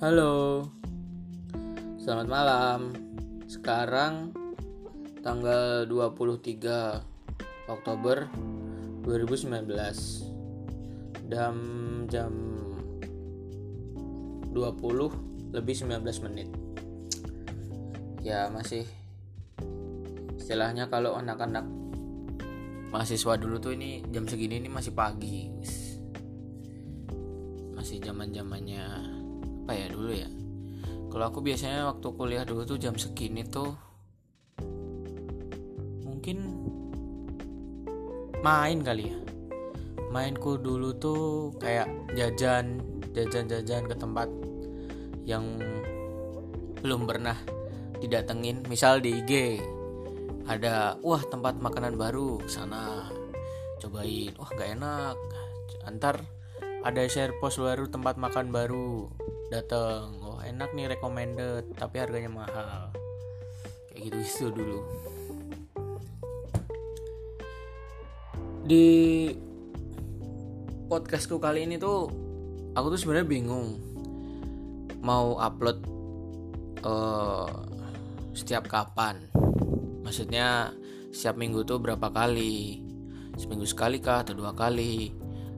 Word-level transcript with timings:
Halo. 0.00 0.64
Selamat 2.00 2.24
malam. 2.24 2.96
Sekarang 3.44 4.32
Tanggal 5.20 5.84
23 5.84 7.68
Oktober 7.68 8.24
2019 9.04 9.68
Dan 11.28 11.54
jam 12.08 12.32
20 14.48 15.52
lebih 15.52 15.74
19 15.76 16.24
menit. 16.24 16.48
Ya 18.24 18.48
masih 18.48 18.88
Istilahnya 20.40 20.88
kalau 20.88 21.20
anak-anak 21.20 21.68
mahasiswa 22.88 23.36
dulu 23.36 23.60
tuh 23.60 23.76
ini 23.76 24.00
jam 24.08 24.24
segini 24.24 24.64
ini 24.64 24.72
masih 24.72 24.96
pagi. 24.96 25.52
Masih 27.76 28.00
zaman 28.00 28.32
zamannya 28.32 29.09
apa 29.70 29.78
ya 29.78 29.86
dulu 29.86 30.10
ya? 30.10 30.26
Kalau 31.14 31.24
aku 31.30 31.46
biasanya 31.46 31.86
waktu 31.86 32.10
kuliah 32.18 32.42
dulu 32.42 32.66
tuh 32.66 32.74
jam 32.74 32.98
segini 32.98 33.46
tuh 33.46 33.70
mungkin 36.02 36.42
main 38.42 38.82
kali 38.82 39.14
ya. 39.14 39.18
Mainku 40.10 40.58
dulu 40.58 40.90
tuh 40.98 41.54
kayak 41.62 41.86
jajan 42.18 42.82
jajan-jajan 43.14 43.86
ke 43.86 43.94
tempat 43.94 44.26
yang 45.22 45.46
belum 46.82 47.06
pernah 47.06 47.38
didatengin. 48.02 48.66
Misal 48.66 48.98
di 48.98 49.22
IG 49.22 49.62
ada 50.50 50.98
wah 50.98 51.22
tempat 51.30 51.62
makanan 51.62 51.94
baru 51.94 52.42
sana. 52.50 53.06
Cobain. 53.78 54.34
Wah 54.34 54.50
gak 54.50 54.82
enak. 54.82 55.14
Antar 55.86 56.26
ada 56.82 57.06
share 57.06 57.38
post 57.38 57.62
baru 57.62 57.86
tempat 57.86 58.18
makan 58.18 58.50
baru 58.50 59.06
dateng. 59.50 60.22
Wah 60.22 60.46
enak 60.46 60.70
nih 60.72 60.86
recommended 60.94 61.74
tapi 61.74 61.98
harganya 61.98 62.30
mahal. 62.30 62.94
Kayak 63.90 64.00
gitu 64.06 64.18
itu 64.22 64.46
dulu. 64.54 64.80
Di 68.64 68.86
podcastku 70.86 71.42
kali 71.42 71.66
ini 71.66 71.76
tuh 71.76 72.06
aku 72.78 72.94
tuh 72.94 73.00
sebenarnya 73.02 73.26
bingung 73.26 73.68
mau 75.02 75.34
upload 75.42 75.82
uh, 76.86 77.50
setiap 78.30 78.70
kapan. 78.70 79.26
Maksudnya 80.06 80.70
setiap 81.10 81.34
minggu 81.34 81.66
tuh 81.66 81.82
berapa 81.82 82.10
kali? 82.14 82.86
Seminggu 83.34 83.66
sekali 83.66 83.98
kah 83.98 84.22
atau 84.22 84.38
dua 84.38 84.54
kali? 84.54 85.10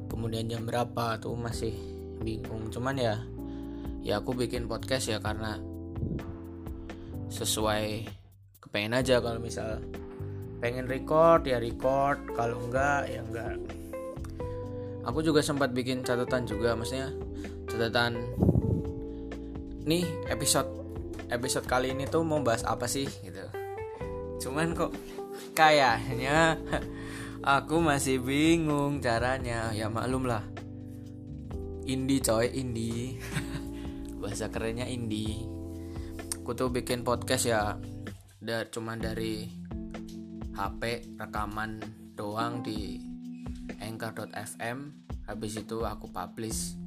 Kemudian 0.08 0.48
jam 0.48 0.64
berapa? 0.64 1.20
Tuh 1.20 1.36
masih 1.36 1.74
bingung. 2.22 2.70
Cuman 2.70 2.96
ya 2.96 3.16
ya 4.02 4.18
aku 4.18 4.34
bikin 4.34 4.66
podcast 4.66 5.06
ya 5.08 5.22
karena 5.22 5.62
sesuai 7.30 8.04
kepengen 8.58 8.98
aja 8.98 9.22
kalau 9.22 9.38
misal 9.38 9.80
pengen 10.62 10.86
record 10.86 11.46
ya 11.46 11.58
record. 11.58 12.18
Kalau 12.34 12.58
enggak 12.66 13.10
ya 13.10 13.20
enggak. 13.22 13.56
Aku 15.02 15.18
juga 15.22 15.42
sempat 15.42 15.74
bikin 15.74 16.06
catatan 16.06 16.46
juga 16.46 16.78
maksudnya 16.78 17.10
catatan 17.66 18.22
nih 19.82 20.06
episode 20.30 20.70
episode 21.26 21.66
kali 21.66 21.90
ini 21.90 22.06
tuh 22.06 22.22
mau 22.22 22.38
bahas 22.38 22.62
apa 22.62 22.86
sih 22.86 23.06
gitu. 23.06 23.42
Cuman 24.42 24.74
kok 24.78 24.94
kayaknya 25.54 26.58
aku 27.42 27.82
masih 27.82 28.22
bingung 28.22 29.02
caranya. 29.02 29.74
Ya 29.74 29.90
maklum 29.90 30.30
lah. 30.30 30.46
Indie 31.82 32.22
coy 32.22 32.46
indie 32.54 33.18
bahasa 34.22 34.46
kerennya 34.54 34.86
indie. 34.86 35.42
Aku 36.38 36.54
tuh 36.54 36.70
bikin 36.70 37.02
podcast 37.02 37.50
ya 37.50 37.74
dari 38.38 38.70
cuman 38.70 39.02
dari 39.02 39.50
HP 40.54 41.14
rekaman 41.18 41.82
doang 42.14 42.62
di 42.62 43.02
anchor.fm 43.82 44.78
habis 45.26 45.58
itu 45.58 45.82
aku 45.82 46.06
publish. 46.14 46.78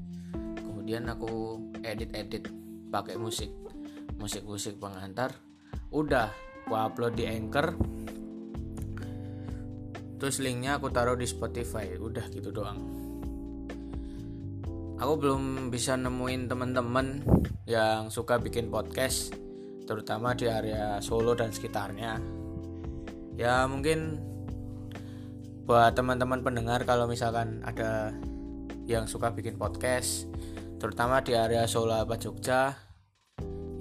Kemudian 0.64 1.12
aku 1.12 1.60
edit-edit 1.84 2.48
pakai 2.88 3.20
musik 3.20 3.52
musik-musik 4.16 4.80
pengantar. 4.80 5.36
Udah 5.92 6.32
aku 6.64 6.74
upload 6.80 7.20
di 7.20 7.28
Anchor. 7.28 7.76
Terus 10.16 10.40
linknya 10.40 10.80
aku 10.80 10.88
taruh 10.88 11.20
di 11.20 11.28
Spotify. 11.28 12.00
Udah 12.00 12.32
gitu 12.32 12.56
doang 12.56 12.80
aku 14.96 15.14
belum 15.20 15.74
bisa 15.74 16.00
nemuin 16.00 16.48
teman-teman 16.48 17.24
yang 17.68 18.08
suka 18.08 18.40
bikin 18.40 18.72
podcast 18.72 19.36
terutama 19.86 20.34
di 20.34 20.48
area 20.48 20.98
Solo 21.04 21.36
dan 21.36 21.52
sekitarnya. 21.52 22.18
Ya 23.36 23.68
mungkin 23.68 24.18
buat 25.68 25.98
teman-teman 25.98 26.46
pendengar 26.46 26.86
kalau 26.88 27.10
misalkan 27.10 27.60
ada 27.66 28.14
yang 28.86 29.10
suka 29.10 29.34
bikin 29.34 29.58
podcast 29.58 30.30
terutama 30.78 31.26
di 31.26 31.34
area 31.34 31.66
Solo 31.66 31.98
apa 31.98 32.22
Jogja 32.22 32.78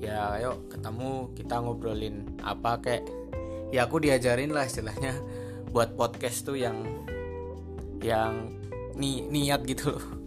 ya 0.00 0.36
ayo 0.36 0.64
ketemu 0.72 1.32
kita 1.36 1.60
ngobrolin 1.60 2.41
apa 2.41 2.80
kayak 2.80 3.04
ya 3.69 3.84
aku 3.84 4.00
diajarin 4.00 4.53
lah 4.53 4.64
istilahnya 4.64 5.12
buat 5.76 5.92
podcast 5.97 6.48
tuh 6.48 6.56
yang 6.56 7.04
yang 8.00 8.53
ni 8.97 9.24
niat 9.28 9.64
gitu 9.69 9.92
loh 9.97 10.23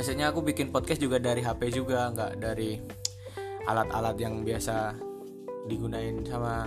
maksudnya 0.00 0.32
aku 0.32 0.40
bikin 0.40 0.72
podcast 0.72 0.96
juga 0.96 1.20
dari 1.20 1.44
HP 1.44 1.76
juga 1.76 2.08
nggak 2.08 2.40
dari 2.40 2.80
alat-alat 3.68 4.16
yang 4.16 4.40
biasa 4.40 4.96
digunain 5.68 6.24
sama 6.24 6.64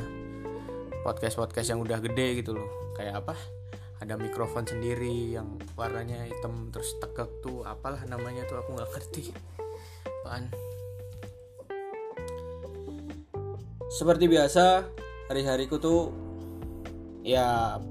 podcast-podcast 1.01 1.73
yang 1.73 1.81
udah 1.81 1.97
gede 1.97 2.45
gitu 2.45 2.53
loh. 2.53 2.93
Kayak 2.93 3.25
apa? 3.25 3.33
Ada 4.05 4.21
mikrofon 4.21 4.69
sendiri 4.69 5.33
yang 5.33 5.57
warnanya 5.73 6.29
hitam 6.29 6.69
terus 6.69 6.93
tegak 7.01 7.25
tuh 7.41 7.65
apalah 7.65 8.05
namanya 8.05 8.45
tuh 8.45 8.61
aku 8.61 8.77
nggak 8.77 9.01
ngerti. 9.01 9.33
Apaan? 10.05 10.53
Seperti 13.89 14.29
biasa 14.29 14.85
hari-hariku 15.33 15.81
tuh 15.81 16.13
ya 17.25 17.81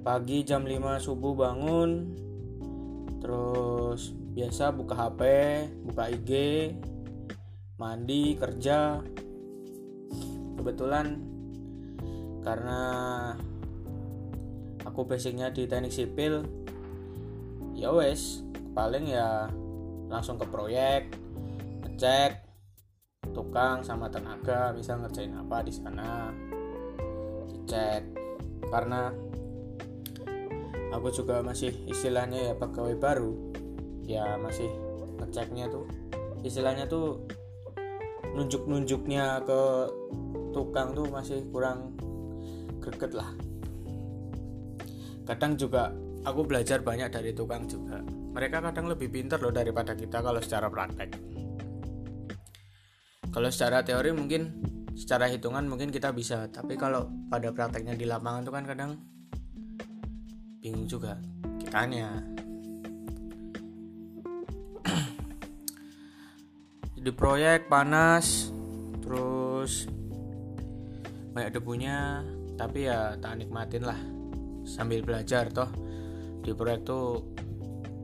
pagi 0.00 0.48
jam 0.48 0.64
5 0.64 0.96
subuh 0.96 1.36
bangun 1.36 2.16
terus 3.20 4.19
biasa 4.30 4.70
buka 4.74 4.94
HP 4.94 5.20
buka 5.86 6.04
IG 6.10 6.30
mandi 7.80 8.36
kerja. 8.36 9.00
Kebetulan 10.60 11.06
karena 12.44 12.80
aku 14.84 15.08
basicnya 15.08 15.48
di 15.52 15.64
teknik 15.64 15.92
sipil 15.92 16.44
ya 17.76 17.92
wes 17.92 18.44
paling 18.76 19.08
ya 19.08 19.48
langsung 20.12 20.36
ke 20.36 20.44
proyek 20.48 21.08
ngecek 21.84 22.44
tukang 23.32 23.80
sama 23.80 24.08
tenaga 24.12 24.72
bisa 24.76 24.96
ngerjain 24.96 25.36
apa 25.36 25.64
di 25.64 25.72
sana. 25.72 26.32
Dicek. 27.48 28.02
Karena 28.70 29.10
aku 30.92 31.08
juga 31.10 31.40
masih 31.40 31.72
istilahnya 31.88 32.52
ya 32.52 32.54
pegawai 32.54 32.96
baru 32.98 33.49
ya 34.10 34.34
masih 34.40 34.66
ngeceknya 35.22 35.70
tuh 35.70 35.86
istilahnya 36.42 36.88
tuh 36.88 37.22
nunjuk-nunjuknya 38.34 39.42
ke 39.46 39.60
tukang 40.54 40.94
tuh 40.94 41.06
masih 41.10 41.42
kurang 41.50 41.94
greget 42.80 43.12
lah. 43.14 43.30
Kadang 45.26 45.54
juga 45.54 45.94
aku 46.26 46.42
belajar 46.42 46.82
banyak 46.82 47.10
dari 47.12 47.30
tukang 47.34 47.66
juga. 47.66 48.02
Mereka 48.30 48.62
kadang 48.62 48.86
lebih 48.90 49.10
pintar 49.10 49.42
loh 49.42 49.54
daripada 49.54 49.94
kita 49.94 50.22
kalau 50.22 50.40
secara 50.42 50.70
praktek. 50.70 51.10
Kalau 53.30 53.46
secara 53.50 53.86
teori 53.86 54.10
mungkin 54.10 54.58
secara 54.94 55.30
hitungan 55.30 55.66
mungkin 55.70 55.94
kita 55.94 56.10
bisa. 56.10 56.50
Tapi 56.50 56.74
kalau 56.74 57.06
pada 57.30 57.54
prakteknya 57.54 57.94
di 57.94 58.06
lapangan 58.06 58.42
tuh 58.42 58.54
kan 58.54 58.64
kadang 58.66 58.90
bingung 60.58 60.86
juga. 60.86 61.18
Kitanya 61.62 62.39
di 67.00 67.10
proyek 67.16 67.72
panas 67.72 68.52
terus 69.00 69.88
banyak 71.32 71.56
debunya 71.56 72.20
tapi 72.60 72.84
ya 72.84 73.16
tak 73.16 73.40
nikmatin 73.40 73.88
lah. 73.88 73.96
Sambil 74.68 75.00
belajar 75.00 75.48
toh 75.48 75.72
di 76.44 76.52
proyek 76.52 76.84
tuh 76.84 77.24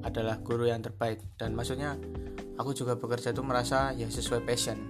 adalah 0.00 0.40
guru 0.40 0.72
yang 0.72 0.81
terbaik. 0.81 1.20
Dan 1.37 1.52
maksudnya 1.52 2.00
aku 2.56 2.72
juga 2.72 2.96
bekerja 2.96 3.37
tuh 3.37 3.44
merasa 3.44 3.93
ya 3.93 4.08
sesuai 4.08 4.40
passion. 4.48 4.81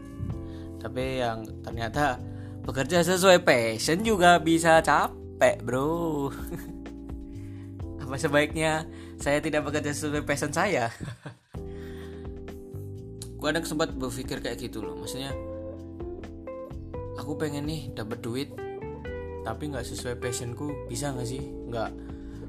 Tapi 0.79 1.19
yang 1.19 1.43
ternyata 1.67 2.23
bekerja 2.63 3.03
sesuai 3.03 3.43
passion 3.43 4.07
juga 4.07 4.39
bisa 4.39 4.79
capek 4.87 5.67
bro. 5.67 6.31
Apa 8.07 8.15
sebaiknya 8.23 8.87
saya 9.19 9.43
tidak 9.43 9.67
bekerja 9.67 9.91
sesuai 9.91 10.23
passion 10.23 10.55
saya 10.55 10.95
gue 13.37 13.49
ada 13.49 13.61
sempat 13.63 13.93
berpikir 13.93 14.41
kayak 14.41 14.59
gitu 14.59 14.81
loh. 14.81 14.97
Maksudnya 14.97 15.33
aku 17.21 17.37
pengen 17.37 17.69
nih 17.69 17.93
dapat 17.93 18.21
duit 18.25 18.49
tapi 19.47 19.71
nggak 19.71 19.87
sesuai 19.87 20.19
passionku. 20.19 20.89
Bisa 20.91 21.15
nggak 21.15 21.29
sih? 21.29 21.45
Nggak 21.45 21.91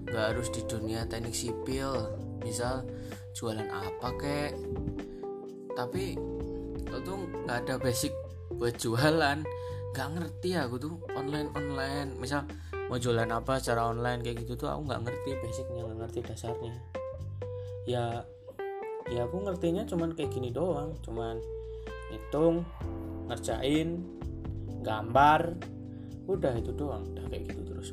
nggak 0.08 0.26
harus 0.34 0.48
di 0.50 0.62
dunia 0.66 1.06
teknik 1.06 1.36
sipil. 1.36 1.94
Misal 2.42 2.88
jualan 3.36 3.68
apa 3.70 4.08
kek? 4.18 4.52
Tapi 5.76 6.18
lo 6.88 6.98
tuh 7.04 7.20
nggak 7.46 7.58
ada 7.68 7.76
basic 7.78 8.16
buat 8.56 8.74
jualan. 8.80 9.46
Nggak 9.94 10.08
ngerti 10.18 10.50
aku 10.58 10.76
tuh 10.82 10.94
online 11.14 11.52
online. 11.54 12.18
Misal 12.18 12.48
mau 12.88 12.96
jualan 12.96 13.28
apa 13.28 13.60
secara 13.60 13.92
online 13.92 14.24
kayak 14.24 14.48
gitu 14.48 14.56
tuh 14.56 14.72
aku 14.72 14.88
nggak 14.88 15.02
ngerti 15.06 15.30
basicnya 15.44 15.82
nggak 15.84 16.00
ngerti 16.08 16.20
dasarnya. 16.24 16.76
Ya 17.84 18.24
ya 19.08 19.24
aku 19.24 19.40
ngertinya 19.44 19.88
cuman 19.88 20.14
kayak 20.14 20.32
gini 20.32 20.50
doang. 20.52 20.96
Cuman 21.04 21.40
hitung 22.12 22.68
ngerjain 23.28 24.04
gambar. 24.84 25.56
Udah 26.28 26.54
itu 26.60 26.76
doang 26.76 27.08
udah 27.16 27.26
kayak 27.32 27.52
gitu 27.52 27.62
terus. 27.64 27.90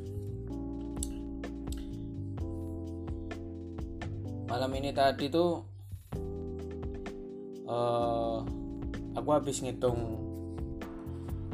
Malam 4.50 4.70
ini 4.78 4.90
tadi 4.94 5.30
tuh 5.30 5.62
uh, 7.66 8.38
aku 9.14 9.28
habis 9.30 9.62
ngitung 9.62 10.18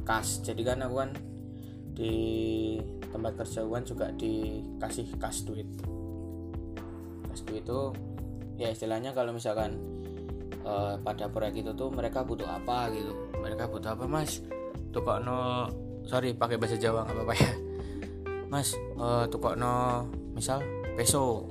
kas. 0.04 0.40
Jadi 0.40 0.64
kan 0.64 0.80
aku 0.84 0.96
kan 1.04 1.10
di 1.92 2.16
tempat 3.12 3.36
kerja 3.44 3.66
kan 3.66 3.84
juga 3.84 4.06
dikasih 4.16 5.20
kas 5.20 5.44
duit. 5.44 5.68
Kas 7.28 7.40
duit 7.44 7.64
itu 7.64 8.09
ya 8.60 8.68
istilahnya 8.68 9.16
kalau 9.16 9.32
misalkan 9.32 9.80
uh, 10.68 11.00
pada 11.00 11.32
proyek 11.32 11.64
itu 11.64 11.72
tuh 11.72 11.88
mereka 11.88 12.20
butuh 12.20 12.44
apa 12.44 12.92
gitu. 12.92 13.16
Mereka 13.40 13.72
butuh 13.72 13.96
apa 13.96 14.04
mas? 14.04 14.44
Tuh 14.92 15.00
kok 15.00 15.24
no 15.24 15.64
sorry 16.04 16.36
pakai 16.36 16.60
bahasa 16.60 16.76
Jawa 16.76 17.08
nggak 17.08 17.16
apa-apa 17.16 17.34
ya. 17.40 17.52
Mas 18.52 18.76
uh, 19.00 19.24
tuh 19.32 19.40
kok 19.40 19.56
no 19.56 20.04
misal 20.36 20.60
peso. 20.92 21.48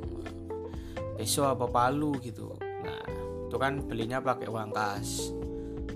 Peso 1.17 1.49
apa 1.49 1.65
palu 1.65 2.13
gitu. 2.21 2.53
Nah 2.61 3.01
itu 3.49 3.57
kan 3.57 3.81
belinya 3.89 4.21
pakai 4.21 4.45
uang 4.45 4.69
kas. 4.69 5.33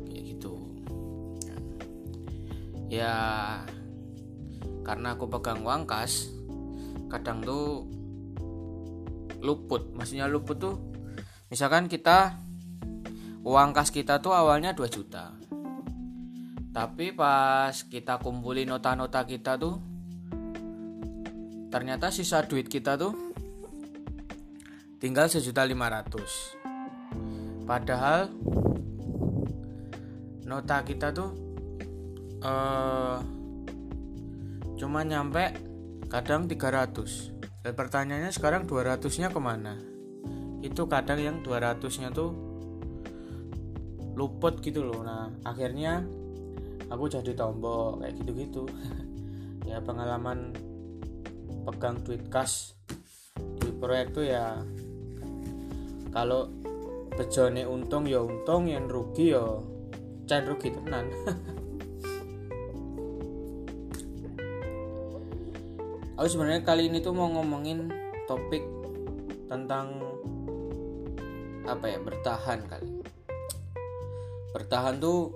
Kayak 0.09 0.24
gitu. 0.33 0.57
Ya 2.89 3.13
karena 4.81 5.13
aku 5.13 5.30
pegang 5.30 5.62
uang 5.62 5.86
kas 5.86 6.33
kadang 7.06 7.45
tuh 7.45 7.86
luput. 9.45 9.94
Maksudnya 9.94 10.25
luput 10.25 10.57
tuh 10.57 10.93
misalkan 11.53 11.85
kita 11.85 12.33
uang 13.45 13.77
kas 13.77 13.94
kita 13.94 14.17
tuh 14.17 14.33
awalnya 14.33 14.73
2 14.73 14.89
juta. 14.89 15.38
Tapi 16.73 17.13
pas 17.13 17.69
kita 17.85 18.17
kumpulin 18.17 18.65
nota-nota 18.65 19.21
kita 19.21 19.61
tuh 19.61 19.77
ternyata 21.69 22.09
sisa 22.09 22.41
duit 22.50 22.65
kita 22.65 22.97
tuh 22.97 23.13
tinggal 24.97 25.29
sejuta 25.29 25.61
lima 25.61 25.94
ratus. 25.94 26.57
Padahal 27.69 28.33
nota 30.49 30.81
kita 30.81 31.13
tuh 31.13 31.29
uh, 32.41 33.21
cuma 34.73 35.06
nyampe 35.06 35.53
kadang 36.09 36.49
300 36.49 37.61
dan 37.61 37.73
pertanyaannya 37.77 38.33
sekarang 38.33 38.65
200 38.65 39.06
nya 39.21 39.29
ke 39.29 39.38
mana 39.38 39.93
itu 40.63 40.88
kadang 40.88 41.19
yang 41.19 41.44
200 41.44 41.83
nya 42.00 42.10
tuh 42.15 42.31
luput 44.15 44.63
gitu 44.63 44.88
loh. 44.88 45.04
Nah 45.04 45.27
akhirnya 45.44 46.07
aku 46.88 47.12
jadi 47.12 47.36
tombol 47.36 48.00
kayak 48.00 48.15
gitu-gitu. 48.24 48.65
Ya 49.63 49.80
pengalaman 49.80 50.51
pegang 51.63 52.04
duit 52.04 52.27
kas 52.27 52.75
di 53.63 53.71
proyek 53.71 54.12
tuh 54.12 54.27
ya 54.27 54.60
kalau 56.12 56.51
bejone 57.16 57.63
untung 57.63 58.04
ya 58.04 58.19
untung 58.21 58.68
yang 58.68 58.92
rugi 58.92 59.31
ya 59.31 59.42
can 60.27 60.44
rugi 60.45 60.75
tenan. 60.75 61.07
Aku 66.19 66.27
sebenarnya 66.30 66.62
kali 66.62 66.92
ini 66.92 67.01
tuh 67.01 67.16
mau 67.16 67.31
ngomongin 67.31 67.89
topik 68.30 68.62
tentang 69.50 70.12
apa 71.63 71.86
ya 71.88 72.00
bertahan 72.00 72.60
kali. 72.68 72.92
Bertahan 74.54 75.00
tuh 75.00 75.33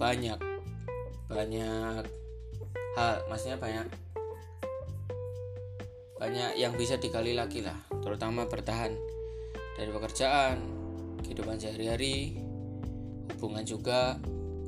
banyak 0.00 0.40
banyak 1.30 2.02
hal 2.96 3.14
maksudnya 3.30 3.60
banyak 3.60 3.86
banyak 6.18 6.50
yang 6.58 6.74
bisa 6.74 6.98
dikali 6.98 7.36
lagi 7.36 7.62
lah 7.62 7.76
terutama 8.02 8.48
bertahan 8.48 8.96
dari 9.78 9.90
pekerjaan 9.92 10.56
kehidupan 11.22 11.60
sehari-hari 11.60 12.40
hubungan 13.36 13.62
juga 13.62 14.18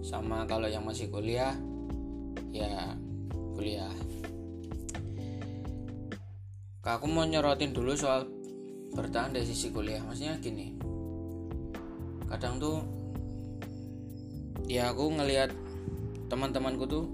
sama 0.04 0.46
kalau 0.46 0.68
yang 0.70 0.84
masih 0.86 1.08
kuliah 1.08 1.56
ya 2.52 2.94
kuliah. 3.56 3.92
Aku 6.82 7.06
mau 7.06 7.22
nyorotin 7.22 7.70
dulu 7.70 7.94
soal 7.94 8.26
bertahan 8.92 9.32
dari 9.32 9.48
sisi 9.48 9.72
kuliah. 9.72 10.04
Maksudnya 10.04 10.36
gini. 10.38 10.76
Kadang 12.28 12.60
tuh 12.60 12.78
ya 14.68 14.92
aku 14.92 15.04
ngelihat 15.12 15.52
teman-temanku 16.32 16.84
tuh 16.88 17.04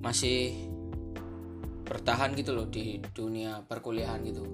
masih 0.00 0.56
bertahan 1.84 2.32
gitu 2.32 2.56
loh 2.56 2.68
di 2.68 3.00
dunia 3.12 3.60
perkuliahan 3.64 4.20
gitu. 4.24 4.44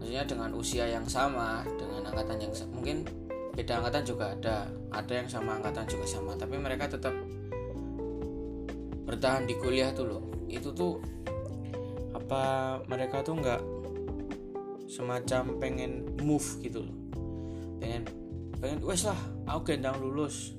Maksudnya 0.00 0.24
dengan 0.24 0.50
usia 0.56 0.88
yang 0.88 1.04
sama 1.08 1.64
dengan 1.76 2.08
angkatan 2.08 2.40
yang 2.40 2.52
mungkin 2.72 3.04
beda 3.52 3.80
angkatan 3.80 4.04
juga 4.04 4.32
ada. 4.32 4.68
Ada 4.94 5.12
yang 5.24 5.28
sama 5.28 5.60
angkatan 5.60 5.84
juga 5.88 6.04
sama 6.08 6.32
tapi 6.36 6.56
mereka 6.56 6.88
tetap 6.88 7.12
bertahan 9.04 9.44
di 9.44 9.54
kuliah 9.60 9.92
tuh 9.92 10.06
loh. 10.08 10.22
Itu 10.48 10.72
tuh 10.72 11.00
apa 12.16 12.80
mereka 12.88 13.20
tuh 13.20 13.36
nggak 13.36 13.73
semacam 14.94 15.58
pengen 15.58 16.06
move 16.22 16.46
gitu 16.62 16.86
loh. 16.86 16.96
Pengen 17.82 18.06
pengen 18.62 18.78
wes 18.86 19.02
lah 19.02 19.18
aku 19.50 19.74
gendang 19.74 19.98
lulus. 19.98 20.54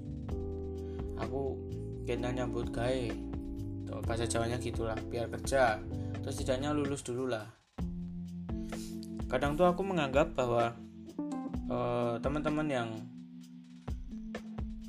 Aku 1.15 1.55
gendang 2.03 2.35
nyambut 2.35 2.75
gawe. 2.75 3.07
Bahasa 4.03 4.27
Jawanya 4.27 4.59
gitulah 4.59 4.99
biar 5.07 5.31
kerja. 5.31 5.79
Terus 6.19 6.35
tidaknya 6.35 6.75
lulus 6.75 6.99
dulu 6.99 7.31
lah. 7.31 7.47
Kadang 9.31 9.55
tuh 9.55 9.71
aku 9.71 9.87
menganggap 9.87 10.35
bahwa 10.35 10.75
uh, 11.71 12.19
teman-teman 12.19 12.67
yang 12.67 12.89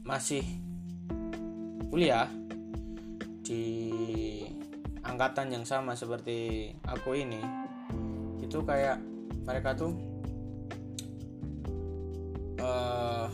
masih 0.02 0.42
kuliah 1.86 2.26
di 3.46 3.62
angkatan 5.06 5.54
yang 5.54 5.62
sama 5.62 5.94
seperti 5.94 6.70
aku 6.82 7.14
ini 7.14 7.38
itu 8.42 8.58
kayak 8.62 8.98
mereka 9.46 9.78
tuh 9.78 9.94
uh, 12.58 13.30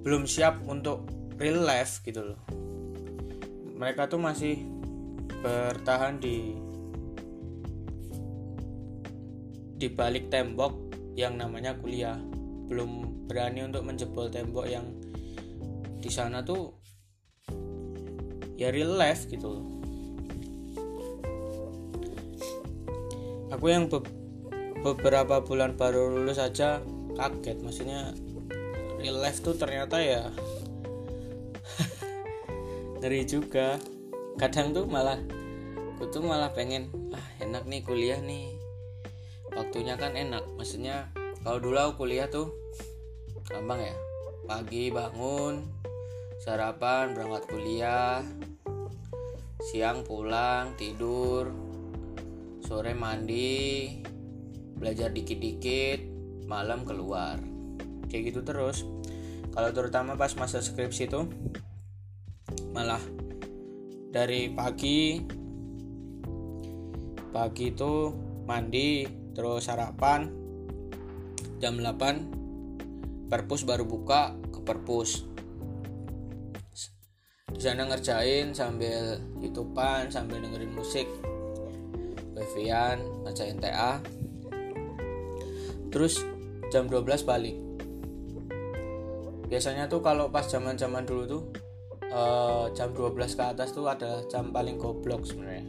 belum 0.00 0.24
siap 0.24 0.64
untuk 0.64 1.04
real 1.36 1.60
life 1.60 2.00
gitu 2.02 2.32
loh. 2.32 2.40
Mereka 3.76 4.08
tuh 4.08 4.20
masih 4.20 4.64
bertahan 5.40 6.20
di 6.20 6.56
di 9.80 9.88
balik 9.88 10.32
tembok 10.32 10.76
yang 11.16 11.36
namanya 11.36 11.76
kuliah. 11.76 12.16
Belum 12.68 13.24
berani 13.28 13.64
untuk 13.68 13.84
menjebol 13.84 14.32
tembok 14.32 14.66
yang 14.68 14.88
di 16.00 16.08
sana 16.08 16.40
tuh 16.40 16.80
ya 18.56 18.72
real 18.72 18.96
life 18.96 19.28
gitu 19.28 19.79
aku 23.60 23.68
yang 23.68 23.92
be 23.92 24.00
beberapa 24.80 25.44
bulan 25.44 25.76
baru 25.76 26.08
lulus 26.08 26.40
aja 26.40 26.80
kaget. 27.12 27.60
Maksudnya 27.60 28.16
real 28.96 29.20
life 29.20 29.44
tuh 29.44 29.52
ternyata 29.52 30.00
ya 30.00 30.32
ngeri 33.04 33.28
juga. 33.28 33.76
Kadang 34.40 34.72
tuh 34.72 34.88
malah 34.88 35.20
aku 35.92 36.08
tuh 36.08 36.24
malah 36.24 36.56
pengen 36.56 36.88
ah 37.12 37.26
enak 37.44 37.68
nih 37.68 37.84
kuliah 37.84 38.16
nih. 38.24 38.56
Waktunya 39.52 40.00
kan 40.00 40.16
enak. 40.16 40.48
Maksudnya 40.56 41.12
kalau 41.44 41.60
dulu 41.60 41.76
aku 41.76 42.08
kuliah 42.08 42.32
tuh 42.32 42.56
gampang 43.44 43.92
ya. 43.92 43.96
Pagi 44.48 44.88
bangun 44.88 45.68
sarapan 46.40 47.12
berangkat 47.12 47.44
kuliah 47.52 48.24
siang 49.60 50.00
pulang 50.08 50.72
tidur 50.80 51.59
sore 52.70 52.94
mandi 52.94 53.98
belajar 54.78 55.10
dikit-dikit 55.10 56.06
malam 56.46 56.86
keluar. 56.86 57.34
Kayak 58.06 58.30
gitu 58.30 58.40
terus. 58.46 58.86
Kalau 59.50 59.74
terutama 59.74 60.14
pas 60.14 60.30
masa 60.38 60.62
skripsi 60.62 61.10
itu 61.10 61.26
malah 62.70 63.02
dari 64.14 64.54
pagi 64.54 65.18
pagi 67.34 67.74
itu 67.74 68.14
mandi 68.46 69.02
terus 69.34 69.66
sarapan 69.66 70.30
jam 71.58 71.74
8 71.74 73.26
perpus 73.26 73.66
baru 73.66 73.82
buka 73.82 74.38
ke 74.54 74.62
perpus. 74.62 75.26
Di 77.50 77.58
sana 77.58 77.90
ngerjain 77.90 78.54
sambil 78.54 79.18
youtubean 79.42 80.06
sambil 80.06 80.38
dengerin 80.38 80.70
musik 80.70 81.10
wifian 82.50 82.98
ngerjain 83.22 83.62
TA 83.62 84.02
terus 85.94 86.26
jam 86.74 86.90
12 86.90 87.22
balik. 87.22 87.54
Biasanya 89.46 89.86
tuh 89.86 90.02
kalau 90.02 90.30
pas 90.34 90.46
zaman 90.46 90.74
zaman 90.74 91.06
dulu 91.06 91.22
tuh 91.26 91.42
uh, 92.10 92.66
jam 92.74 92.90
12 92.90 93.14
ke 93.38 93.42
atas 93.42 93.70
tuh 93.70 93.86
ada 93.86 94.26
jam 94.26 94.50
paling 94.50 94.78
goblok 94.78 95.22
sebenarnya. 95.22 95.66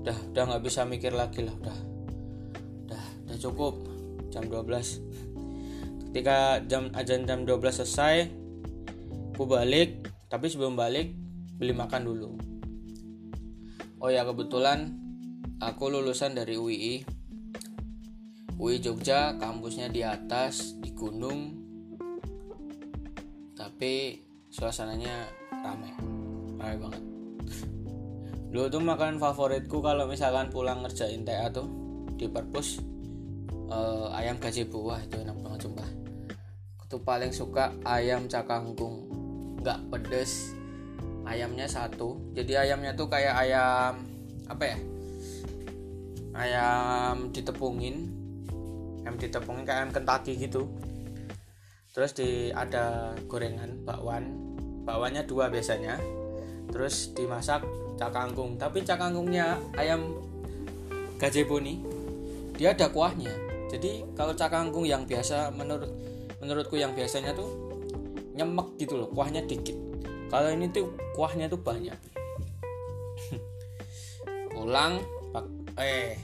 Udah 0.00 0.16
udah 0.32 0.42
nggak 0.48 0.64
bisa 0.64 0.88
mikir 0.88 1.12
lagi 1.12 1.44
lah 1.44 1.52
udah. 1.52 1.78
Udah 2.88 3.04
udah 3.28 3.36
cukup 3.36 3.74
jam 4.32 4.48
12 4.48 6.08
ketika 6.10 6.64
jam 6.64 6.88
ajan 6.96 7.28
jam 7.28 7.44
12 7.44 7.60
selesai 7.84 8.28
aku 9.36 9.44
balik. 9.44 10.08
Tapi 10.30 10.46
sebelum 10.48 10.78
balik 10.78 11.12
beli 11.60 11.76
makan 11.76 12.08
dulu. 12.08 12.28
Oh 14.00 14.08
ya 14.08 14.24
kebetulan 14.24 15.09
aku 15.60 15.92
lulusan 15.92 16.32
dari 16.32 16.56
UII 16.56 17.20
UI 18.60 18.76
Jogja 18.76 19.40
kampusnya 19.40 19.88
di 19.88 20.04
atas 20.04 20.76
di 20.76 20.92
gunung. 20.92 21.56
Tapi 23.56 24.20
suasananya 24.52 25.32
ramai 25.64 25.96
ramai 26.60 26.76
banget. 26.76 27.02
Dulu 28.52 28.66
tuh 28.68 28.84
makanan 28.84 29.16
favoritku 29.16 29.80
kalau 29.80 30.04
misalkan 30.04 30.52
pulang 30.52 30.84
ngerjain 30.84 31.24
TA 31.24 31.48
tuh 31.48 31.72
di 32.20 32.28
perpus 32.28 32.84
uh, 33.72 34.12
ayam 34.12 34.36
gaji 34.36 34.68
buah 34.68 35.08
itu 35.08 35.24
enak 35.24 35.40
banget 35.40 35.60
sumpah. 35.64 35.88
Aku 36.84 37.00
paling 37.00 37.32
suka 37.32 37.72
ayam 37.88 38.28
cakangkung. 38.28 39.08
Nggak 39.64 39.88
pedes 39.88 40.52
ayamnya 41.24 41.64
satu. 41.64 42.20
Jadi 42.36 42.60
ayamnya 42.60 42.92
tuh 42.92 43.08
kayak 43.08 43.40
ayam 43.40 44.04
apa 44.52 44.64
ya 44.68 44.89
ayam 46.34 47.34
ditepungin. 47.34 48.12
Ayam 49.06 49.16
ditepungin 49.16 49.64
kayak 49.64 49.78
ayam 49.84 49.92
kentaki 49.92 50.36
gitu. 50.36 50.70
Terus 51.90 52.14
di 52.14 52.54
ada 52.54 53.14
gorengan 53.26 53.82
bakwan. 53.82 54.30
Bakwannya 54.86 55.26
dua 55.26 55.50
biasanya. 55.50 55.98
Terus 56.70 57.10
dimasak 57.16 57.66
cakangkung 58.00 58.56
tapi 58.56 58.80
cakangkungnya 58.80 59.60
ayam 59.76 60.16
gajebo 61.20 61.60
nih 61.60 61.76
dia 62.56 62.72
ada 62.72 62.88
kuahnya. 62.88 63.28
Jadi 63.68 64.08
kalau 64.16 64.32
cakangkung 64.32 64.88
yang 64.88 65.04
biasa 65.04 65.52
menurut 65.52 65.92
menurutku 66.40 66.80
yang 66.80 66.96
biasanya 66.96 67.36
tuh 67.36 67.48
nyemek 68.32 68.80
gitu 68.80 68.96
loh 68.96 69.12
kuahnya 69.12 69.44
dikit. 69.44 69.76
Kalau 70.32 70.48
ini 70.48 70.72
tuh 70.72 70.96
kuahnya 71.12 71.52
tuh 71.52 71.60
banyak. 71.60 71.96
Pulang 74.56 75.19
eh 75.80 76.20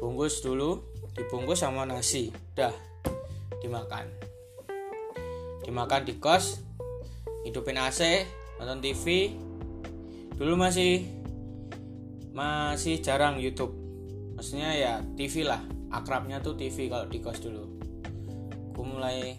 bungkus 0.00 0.40
dulu 0.40 0.80
dibungkus 1.12 1.60
sama 1.60 1.84
nasi. 1.84 2.32
Dah 2.56 2.72
dimakan. 3.60 4.08
Dimakan 5.62 6.02
di 6.08 6.16
kos 6.18 6.58
hidupin 7.46 7.78
AC 7.78 8.26
nonton 8.58 8.80
TV 8.82 9.34
dulu 10.34 10.56
masih 10.58 11.04
masih 12.32 12.98
jarang 13.04 13.38
YouTube. 13.38 13.76
Maksudnya 14.34 14.74
ya 14.74 14.92
TV 15.14 15.44
lah. 15.44 15.60
Akrabnya 15.92 16.40
tuh 16.40 16.56
TV 16.56 16.88
kalau 16.88 17.04
di 17.06 17.20
kos 17.20 17.44
dulu. 17.44 17.68
Aku 18.72 18.82
mulai 18.82 19.36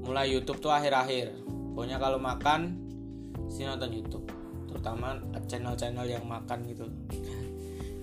mulai 0.00 0.32
YouTube 0.32 0.64
tuh 0.64 0.72
akhir-akhir. 0.72 1.36
Pokoknya 1.76 2.00
kalau 2.00 2.16
makan 2.16 2.80
sih 3.52 3.68
nonton 3.68 3.92
YouTube. 3.92 4.26
Terutama 4.72 5.20
channel-channel 5.46 6.08
yang 6.08 6.24
makan 6.24 6.64
gitu 6.66 6.88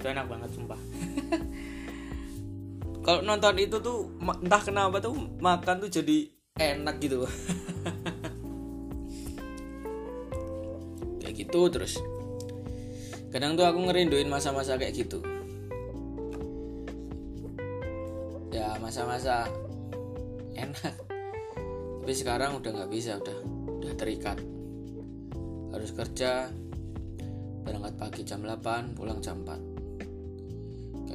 itu 0.04 0.12
enak 0.12 0.28
banget 0.28 0.52
sumpah. 0.52 0.76
Kalau 3.08 3.24
nonton 3.24 3.56
itu 3.56 3.80
tuh 3.80 4.12
entah 4.20 4.60
kenapa 4.60 5.00
tuh 5.00 5.16
makan 5.40 5.80
tuh 5.80 5.88
jadi 5.88 6.28
enak 6.60 7.00
gitu. 7.00 7.24
Kayak 11.24 11.34
gitu 11.40 11.72
terus. 11.72 12.04
Kadang 13.32 13.56
tuh 13.56 13.64
aku 13.64 13.80
ngerinduin 13.80 14.28
masa-masa 14.28 14.76
kayak 14.76 14.92
gitu. 14.94 15.24
Ya 18.52 18.76
masa-masa 18.78 19.48
enak. 20.54 20.94
Tapi 22.04 22.14
sekarang 22.14 22.60
udah 22.60 22.72
nggak 22.76 22.92
bisa 22.92 23.24
udah 23.24 23.38
udah 23.80 23.94
terikat. 23.96 24.36
Harus 25.72 25.96
kerja 25.96 26.52
berangkat 27.64 27.96
pagi 27.98 28.22
jam 28.28 28.44
8 28.46 28.94
pulang 28.94 29.18
jam 29.24 29.42
4 29.42 29.48
kayak 29.48 29.73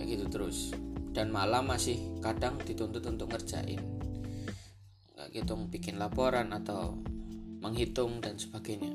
gitu 0.08 0.24
terus. 0.32 0.72
Dan 1.12 1.28
malam 1.28 1.68
masih 1.68 1.98
kadang 2.24 2.56
dituntut 2.62 3.04
untuk 3.04 3.28
ngerjain. 3.34 3.80
Nggak 5.12 5.28
gitu 5.34 5.52
bikin 5.68 6.00
laporan 6.00 6.54
atau 6.54 6.96
menghitung 7.60 8.22
dan 8.22 8.38
sebagainya. 8.38 8.94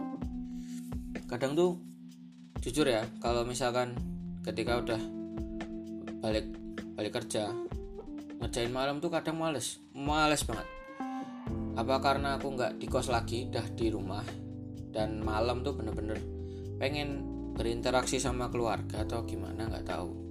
Kadang 1.28 1.54
tuh 1.54 1.78
jujur 2.64 2.88
ya 2.88 3.04
kalau 3.20 3.44
misalkan 3.44 3.94
ketika 4.42 4.80
udah 4.80 5.02
balik 6.24 6.48
balik 6.96 7.20
kerja 7.20 7.52
ngerjain 8.40 8.72
malam 8.72 9.04
tuh 9.04 9.12
kadang 9.12 9.36
males. 9.36 9.84
Males 9.92 10.44
banget. 10.48 10.68
Apa 11.74 12.00
karena 12.00 12.38
aku 12.40 12.54
nggak 12.54 12.80
di 12.80 12.88
kos 12.88 13.10
lagi 13.12 13.50
dah 13.50 13.66
di 13.74 13.90
rumah 13.90 14.24
dan 14.94 15.26
malam 15.26 15.66
tuh 15.66 15.74
bener-bener 15.74 16.22
pengen 16.78 17.26
berinteraksi 17.58 18.22
sama 18.22 18.50
keluarga 18.54 19.06
atau 19.06 19.26
gimana 19.26 19.70
nggak 19.70 19.90
tahu 19.90 20.23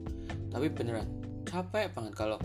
tapi 0.53 0.69
beneran 0.69 1.09
capek 1.49 1.91
banget 1.97 2.13
kalau 2.13 2.39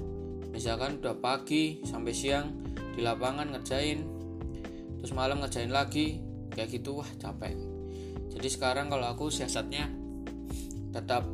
misalkan 0.55 0.97
udah 1.03 1.19
pagi 1.19 1.83
sampai 1.83 2.15
siang 2.15 2.49
di 2.97 3.05
lapangan 3.05 3.53
ngerjain 3.53 3.99
terus 4.97 5.13
malam 5.13 5.43
ngerjain 5.43 5.69
lagi 5.69 6.17
kayak 6.49 6.73
gitu 6.73 6.97
wah 6.97 7.09
capek. 7.21 7.53
Jadi 8.33 8.47
sekarang 8.49 8.89
kalau 8.89 9.05
aku 9.05 9.29
siasatnya 9.29 9.85
tetap 10.89 11.29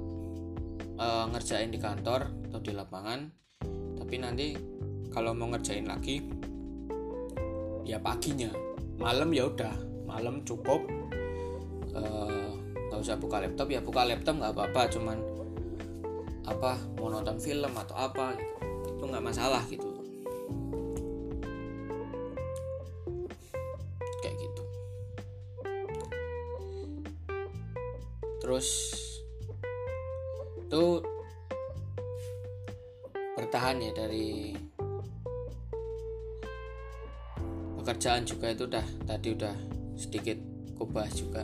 uh, 1.00 1.26
ngerjain 1.32 1.72
di 1.72 1.80
kantor 1.80 2.28
atau 2.52 2.60
di 2.60 2.76
lapangan 2.76 3.32
tapi 3.96 4.20
nanti 4.20 4.52
kalau 5.08 5.32
mau 5.32 5.48
ngerjain 5.56 5.88
lagi 5.88 6.20
ya 7.88 8.04
paginya. 8.04 8.52
Malam 9.00 9.32
ya 9.32 9.48
udah 9.48 9.74
malam 10.04 10.44
cukup. 10.44 10.84
Uh, 11.94 12.60
nggak 12.92 13.00
usah 13.00 13.18
buka 13.18 13.42
laptop 13.42 13.68
ya 13.72 13.80
buka 13.82 14.06
laptop 14.06 14.38
nggak 14.38 14.54
apa-apa 14.54 14.82
cuman 14.92 15.18
apa 16.44 16.76
mau 17.00 17.08
nonton 17.08 17.40
film 17.40 17.72
atau 17.72 17.96
apa 17.96 18.36
gitu. 18.36 18.56
Itu 19.00 19.04
nggak 19.08 19.24
masalah 19.24 19.64
gitu. 19.72 19.88
Kayak 24.20 24.36
gitu. 24.40 24.64
Terus 28.44 28.68
itu 30.64 30.84
bertahan 33.40 33.78
ya 33.80 33.92
dari 33.96 34.58
pekerjaan 37.84 38.24
juga 38.24 38.52
itu 38.52 38.64
udah 38.68 38.86
tadi 39.04 39.28
udah 39.36 39.56
sedikit 40.00 40.40
kubah 40.80 41.08
juga. 41.12 41.44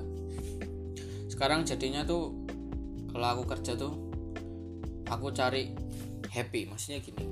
Sekarang 1.28 1.64
jadinya 1.64 2.04
tuh 2.04 2.36
kalau 3.12 3.28
aku 3.38 3.44
kerja 3.56 3.76
tuh 3.76 4.09
aku 5.10 5.34
cari 5.34 5.74
happy 6.30 6.70
maksudnya 6.70 7.02
gini. 7.02 7.26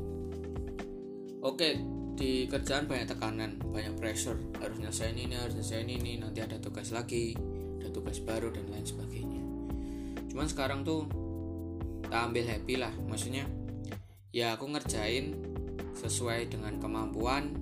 Oke 1.46 1.78
di 2.18 2.50
kerjaan 2.50 2.90
banyak 2.90 3.14
tekanan 3.14 3.62
banyak 3.62 3.94
pressure. 3.96 4.42
Harus 4.58 4.82
nyelesain 4.82 5.14
ini 5.14 5.38
harus 5.38 5.54
nyelesain 5.54 5.86
ini 5.86 6.18
nanti 6.18 6.42
ada 6.42 6.58
tugas 6.58 6.90
lagi 6.90 7.38
ada 7.78 7.94
tugas 7.94 8.18
baru 8.20 8.50
dan 8.50 8.66
lain 8.74 8.84
sebagainya. 8.84 9.42
Cuman 10.34 10.48
sekarang 10.50 10.82
tuh 10.82 11.06
tak 12.10 12.34
ambil 12.34 12.50
happy 12.50 12.76
lah. 12.82 12.92
Maksudnya 13.06 13.46
ya 14.34 14.58
aku 14.58 14.66
ngerjain 14.68 15.38
sesuai 15.94 16.50
dengan 16.50 16.82
kemampuan. 16.82 17.54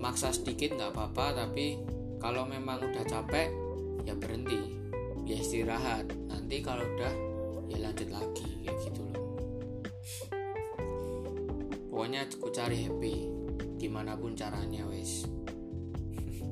Maksa 0.00 0.32
sedikit 0.32 0.80
nggak 0.80 0.96
apa-apa 0.96 1.44
tapi 1.44 1.76
kalau 2.22 2.48
memang 2.48 2.80
udah 2.80 3.04
capek 3.04 3.50
ya 4.06 4.14
berhenti. 4.14 4.78
Ya 5.28 5.36
istirahat. 5.36 6.08
Nanti 6.30 6.62
kalau 6.64 6.86
udah 6.86 7.29
ya 7.70 7.78
lanjut 7.78 8.10
lagi 8.10 8.46
kayak 8.66 8.76
gitu 8.82 9.00
loh. 9.06 9.24
Pokoknya 11.88 12.26
aku 12.26 12.50
cari 12.50 12.90
happy 12.90 13.14
gimana 13.78 14.18
pun 14.18 14.34
caranya 14.34 14.84
wes. 14.90 15.24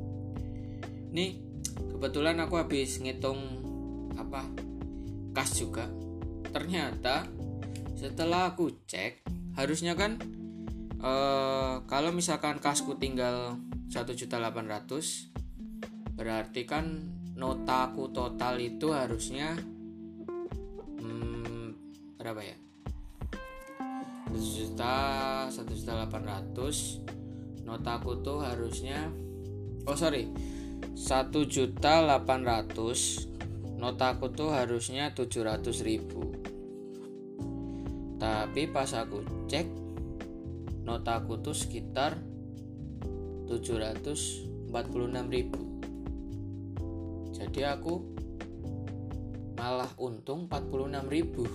Nih 1.16 1.42
kebetulan 1.74 2.38
aku 2.38 2.62
habis 2.62 3.02
ngitung 3.02 3.42
apa 4.14 4.46
kas 5.34 5.58
juga. 5.58 5.90
Ternyata 6.48 7.26
setelah 7.98 8.54
aku 8.54 8.70
cek 8.86 9.26
harusnya 9.58 9.98
kan 9.98 10.22
uh, 11.02 11.82
kalau 11.90 12.14
misalkan 12.14 12.62
kasku 12.62 12.94
tinggal 12.94 13.58
1.800 13.90 14.30
berarti 16.14 16.62
kan 16.62 16.86
notaku 17.38 18.10
total 18.10 18.58
itu 18.58 18.90
harusnya 18.90 19.54
berapa 22.28 22.44
ya? 22.44 22.56
Satu 24.28 24.36
juta 24.44 24.94
satu 25.48 25.72
juta 25.72 25.92
delapan 25.96 26.22
ratus. 26.28 27.00
Notaku 27.64 28.20
tuh 28.20 28.44
harusnya 28.44 29.08
oh 29.88 29.96
sorry. 29.96 30.28
Satu 30.92 31.48
juta 31.48 32.04
delapan 32.04 32.44
ratus. 32.44 33.24
Notaku 33.80 34.28
tuh 34.36 34.52
harusnya 34.52 35.16
tujuh 35.16 35.40
ratus 35.40 35.80
ribu. 35.80 36.36
Tapi 38.20 38.68
pas 38.68 38.92
aku 38.92 39.24
cek 39.48 39.64
notaku 40.84 41.40
tuh 41.40 41.56
sekitar 41.56 42.20
746 43.48 44.68
ribu. 45.32 45.62
Jadi 47.32 47.64
aku 47.64 48.04
malah 49.56 49.88
untung 49.96 50.44
46 50.44 51.08
ribu 51.08 51.48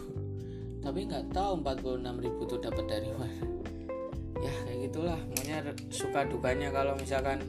tapi 0.84 1.08
nggak 1.08 1.32
tahu 1.32 1.64
46 1.64 2.24
ribu 2.28 2.42
tuh 2.44 2.60
dapat 2.60 2.86
dari 2.92 3.10
mana. 3.16 3.40
Ya 4.44 4.54
kayak 4.68 4.80
gitulah. 4.92 5.20
Maunya 5.32 5.58
suka 5.88 6.28
dukanya 6.28 6.70
kalau 6.76 7.00
misalkan 7.00 7.40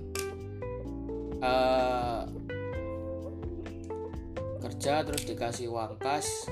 uh, 1.43 2.23
kerja 4.63 5.03
terus 5.03 5.27
dikasih 5.27 5.67
uang 5.67 5.99
kas 5.99 6.47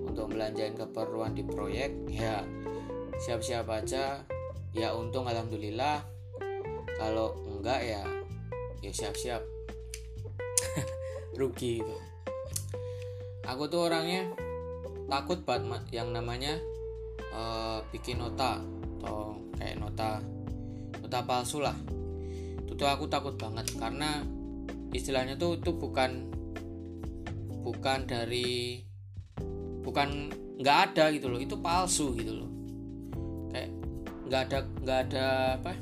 untuk 0.00 0.32
belanjain 0.32 0.72
keperluan 0.72 1.36
di 1.36 1.44
proyek 1.44 1.92
ya 2.08 2.40
siap-siap 3.20 3.68
aja. 3.68 4.24
Ya 4.72 4.96
untung 4.96 5.28
alhamdulillah. 5.28 6.08
Kalau 6.96 7.36
enggak 7.44 7.84
ya 7.84 8.02
ya 8.80 8.90
siap-siap. 8.96 9.44
Rugi 11.38 11.84
itu. 11.84 11.96
Aku 13.44 13.68
tuh 13.68 13.92
orangnya 13.92 14.24
takut 15.14 15.46
banget 15.46 15.82
yang 15.94 16.10
namanya 16.10 16.58
uh, 17.30 17.78
bikin 17.94 18.18
nota 18.18 18.58
atau 18.98 19.38
kayak 19.54 19.78
nota 19.78 20.18
nota 20.98 21.18
palsu 21.22 21.62
lah. 21.62 21.78
Itu 22.66 22.74
tuh 22.74 22.90
aku 22.90 23.06
takut 23.06 23.38
banget 23.38 23.78
karena 23.78 24.26
istilahnya 24.90 25.38
tuh 25.38 25.62
itu 25.62 25.70
bukan 25.78 26.34
bukan 27.62 28.10
dari 28.10 28.82
bukan 29.86 30.34
nggak 30.58 30.78
ada 30.90 31.14
gitu 31.14 31.30
loh. 31.30 31.38
Itu 31.38 31.62
palsu 31.62 32.10
gitu 32.18 32.42
loh. 32.42 32.50
Kayak 33.54 33.70
nggak 34.26 34.42
ada 34.50 34.58
nggak 34.82 34.98
ada 35.10 35.26
apa 35.62 35.72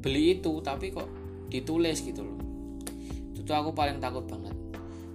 beli 0.00 0.40
itu 0.40 0.56
tapi 0.64 0.88
kok 0.88 1.08
ditulis 1.52 2.00
gitu 2.00 2.24
loh. 2.24 2.40
Itu 3.36 3.44
tuh 3.44 3.60
aku 3.60 3.76
paling 3.76 4.00
takut 4.00 4.24
banget. 4.24 4.56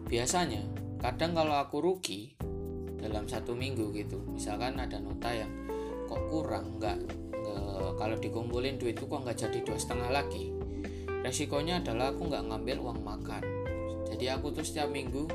Biasanya 0.05 0.61
kadang 1.01 1.33
kalau 1.33 1.57
aku 1.57 1.81
rugi 1.81 2.36
dalam 2.97 3.29
satu 3.29 3.53
minggu 3.53 3.93
gitu. 3.93 4.19
Misalkan 4.33 4.77
ada 4.81 4.97
nota 4.97 5.29
yang 5.33 5.49
kok 6.09 6.21
kurang 6.29 6.81
nggak, 6.81 6.97
kalau 7.97 8.17
dikumpulin 8.17 8.77
duitku 8.77 9.05
kok 9.07 9.23
nggak 9.25 9.37
jadi 9.37 9.59
dua 9.65 9.77
setengah 9.77 10.09
lagi. 10.11 10.53
Resikonya 11.21 11.81
adalah 11.81 12.13
aku 12.13 12.29
nggak 12.29 12.43
ngambil 12.49 12.77
uang 12.81 13.01
makan. 13.01 13.43
Jadi 14.07 14.25
aku 14.31 14.55
tuh 14.55 14.63
setiap 14.63 14.87
minggu 14.87 15.27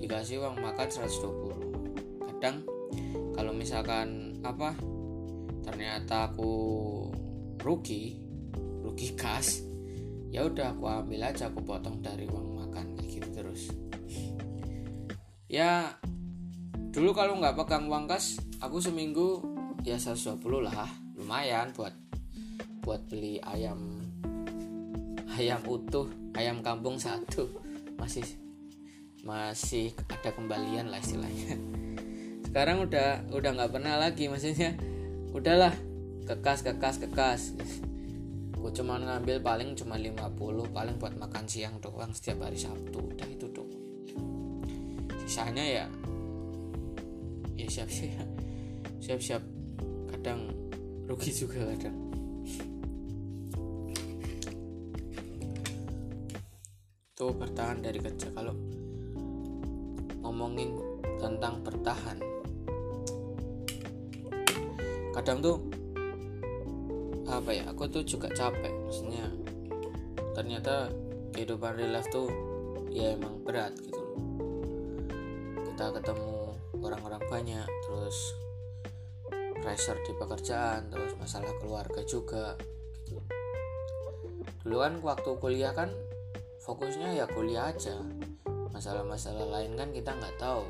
dikasih 0.00 0.40
uang 0.40 0.58
makan 0.64 0.88
120 0.88 2.24
kadang 2.24 2.64
kalau 3.36 3.52
misalkan 3.52 4.40
apa 4.40 4.72
ternyata 5.60 6.32
aku 6.32 6.50
rugi 7.60 8.16
rugi 8.80 9.12
kas 9.12 9.60
ya 10.32 10.48
udah 10.48 10.72
aku 10.72 10.88
ambil 10.88 11.20
aja 11.20 11.52
aku 11.52 11.60
potong 11.60 12.00
dari 12.00 12.24
uang 12.24 12.48
makan 12.64 12.96
gitu 13.12 13.28
terus. 13.28 13.68
Ya 15.52 16.00
dulu 16.90 17.14
kalau 17.14 17.38
nggak 17.38 17.54
pegang 17.54 17.86
uang 17.86 18.10
kas 18.10 18.42
aku 18.58 18.82
seminggu 18.82 19.38
ya 19.86 19.96
120 19.96 20.42
lah. 20.66 20.90
Lumayan 21.14 21.70
buat 21.76 21.94
buat 22.82 23.04
beli 23.06 23.38
ayam 23.44 24.02
ayam 25.38 25.62
utuh 25.70 26.10
ayam 26.34 26.60
kampung 26.66 26.98
satu. 26.98 27.46
Masih 27.94 28.26
masih 29.22 29.94
ada 30.10 30.34
kembalian 30.34 30.90
lah 30.90 30.98
istilahnya. 30.98 31.54
Sekarang 32.50 32.82
udah 32.82 33.30
udah 33.30 33.50
nggak 33.54 33.70
pernah 33.70 33.94
lagi 33.94 34.26
maksudnya. 34.26 34.74
Udahlah 35.30 35.70
kekas 36.26 36.66
kekas 36.66 36.98
kekas 36.98 37.42
gue 38.60 38.68
cuma 38.76 39.00
ngambil 39.00 39.40
paling 39.40 39.72
cuma 39.72 39.96
50 39.96 40.36
paling 40.76 41.00
buat 41.00 41.16
makan 41.16 41.48
siang 41.48 41.80
doang 41.80 42.12
setiap 42.12 42.44
hari 42.44 42.60
Sabtu. 42.60 43.00
Udah 43.00 43.24
itu 43.24 43.48
tuh 43.48 43.64
sisanya 45.24 45.64
ya 45.64 45.86
ya 47.70 47.86
siap 47.86 47.90
siap 47.94 48.26
siap 48.98 49.20
siap 49.22 49.42
kadang 50.10 50.50
rugi 51.06 51.30
juga 51.30 51.70
kadang. 51.70 51.94
Tuh 57.14 57.30
bertahan 57.30 57.78
dari 57.78 58.02
kerja. 58.02 58.26
Kalau 58.34 58.58
ngomongin 60.26 60.74
tentang 61.22 61.62
bertahan 61.62 62.18
kadang 65.14 65.38
tuh 65.38 65.62
apa 67.30 67.54
ya 67.54 67.70
aku 67.70 67.86
tuh 67.86 68.02
juga 68.02 68.26
capek. 68.34 68.74
Maksudnya 68.82 69.30
ternyata 70.34 70.90
kehidupan 71.38 71.78
real 71.78 71.94
life 71.94 72.10
tuh 72.10 72.26
ya 72.90 73.14
emang 73.14 73.38
berat 73.46 73.78
gitu 73.78 74.02
loh. 74.02 74.18
Kita 75.70 75.94
ketemu 76.02 76.29
banyak 77.30 77.70
terus 77.86 78.34
pressure 79.62 80.02
di 80.02 80.12
pekerjaan 80.18 80.90
terus 80.90 81.14
masalah 81.14 81.54
keluarga 81.62 82.02
juga 82.02 82.58
gitu. 83.06 83.22
Dulu 84.66 84.76
kan 84.82 84.98
waktu 84.98 85.30
kuliah 85.38 85.70
kan 85.70 85.94
fokusnya 86.66 87.14
ya 87.14 87.30
kuliah 87.30 87.70
aja. 87.70 88.02
Masalah-masalah 88.74 89.46
lain 89.46 89.78
kan 89.78 89.94
kita 89.94 90.10
nggak 90.10 90.42
tahu. 90.42 90.66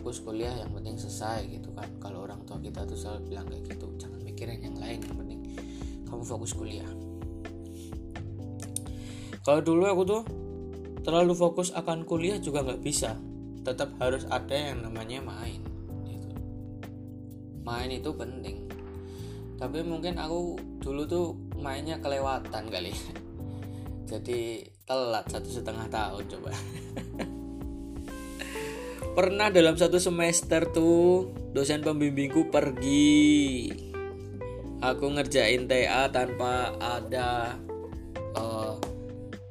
Fokus 0.00 0.24
kuliah 0.24 0.54
yang 0.56 0.72
penting 0.72 0.96
selesai 0.96 1.44
gitu 1.52 1.76
kan. 1.76 1.92
Kalau 2.00 2.24
orang 2.24 2.48
tua 2.48 2.56
kita 2.56 2.88
tuh 2.88 2.96
selalu 2.96 3.36
bilang 3.36 3.46
kayak 3.52 3.76
gitu 3.76 3.86
jangan 4.00 4.24
mikirin 4.24 4.64
yang 4.64 4.76
lain 4.80 5.04
yang 5.04 5.16
penting 5.20 5.40
kamu 6.08 6.24
fokus 6.24 6.56
kuliah. 6.56 6.88
Kalau 9.44 9.60
dulu 9.60 9.84
aku 9.84 10.02
tuh 10.08 10.22
terlalu 11.04 11.36
fokus 11.36 11.68
akan 11.76 12.08
kuliah 12.08 12.40
juga 12.40 12.64
nggak 12.64 12.80
bisa 12.80 13.12
tetap 13.68 13.92
harus 14.00 14.24
ada 14.32 14.56
yang 14.56 14.80
namanya 14.80 15.20
main 15.20 15.60
gitu. 16.08 16.32
main 17.60 17.92
itu 17.92 18.10
penting. 18.16 18.64
Tapi 19.60 19.84
mungkin 19.84 20.16
aku 20.16 20.56
dulu 20.80 21.02
tuh 21.04 21.26
mainnya 21.60 22.00
kelewatan 22.00 22.72
kali. 22.72 22.96
Jadi 24.10 24.64
telat 24.88 25.28
satu 25.28 25.48
setengah 25.52 25.84
tahun 25.92 26.24
coba. 26.32 26.50
Pernah 29.18 29.52
dalam 29.52 29.76
satu 29.76 30.00
semester 30.00 30.64
tuh 30.72 31.28
dosen 31.52 31.84
pembimbingku 31.84 32.48
pergi. 32.48 33.68
Aku 34.78 35.10
ngerjain 35.10 35.66
TA 35.66 36.06
tanpa 36.08 36.70
ada 36.78 37.58
uh, 38.38 38.78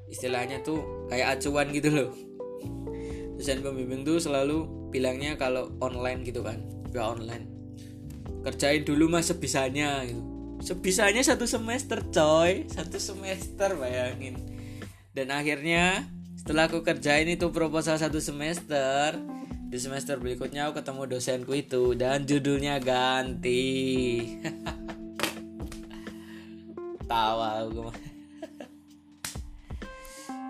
istilahnya 0.07 0.63
tuh 0.63 1.05
kayak 1.11 1.35
acuan 1.37 1.67
gitu 1.75 1.91
loh 1.91 2.26
dosen 3.37 3.61
pembimbing 3.61 4.01
tuh 4.01 4.17
selalu 4.17 4.89
bilangnya 4.89 5.37
kalau 5.37 5.69
online 5.77 6.25
gitu 6.25 6.41
kan. 6.41 6.57
Gak 6.89 7.21
online. 7.21 7.45
Kerjain 8.41 8.81
dulu 8.81 9.13
mas 9.13 9.29
sebisanya 9.29 10.01
gitu. 10.09 10.25
Sebisanya 10.57 11.21
satu 11.21 11.45
semester 11.45 12.01
coy. 12.09 12.65
Satu 12.65 12.97
semester 12.97 13.77
bayangin. 13.77 14.41
Dan 15.13 15.29
akhirnya 15.29 16.09
setelah 16.33 16.65
aku 16.65 16.81
kerjain 16.81 17.29
itu 17.29 17.53
proposal 17.53 18.01
satu 18.01 18.17
semester 18.17 19.13
di 19.67 19.83
semester 19.83 20.15
berikutnya 20.15 20.71
aku 20.71 20.79
ketemu 20.79 21.03
dosenku 21.11 21.51
itu 21.53 21.93
dan 21.93 22.23
judulnya 22.23 22.79
ganti. 22.79 24.23
Tawa 27.11 27.67
aku. 27.67 27.91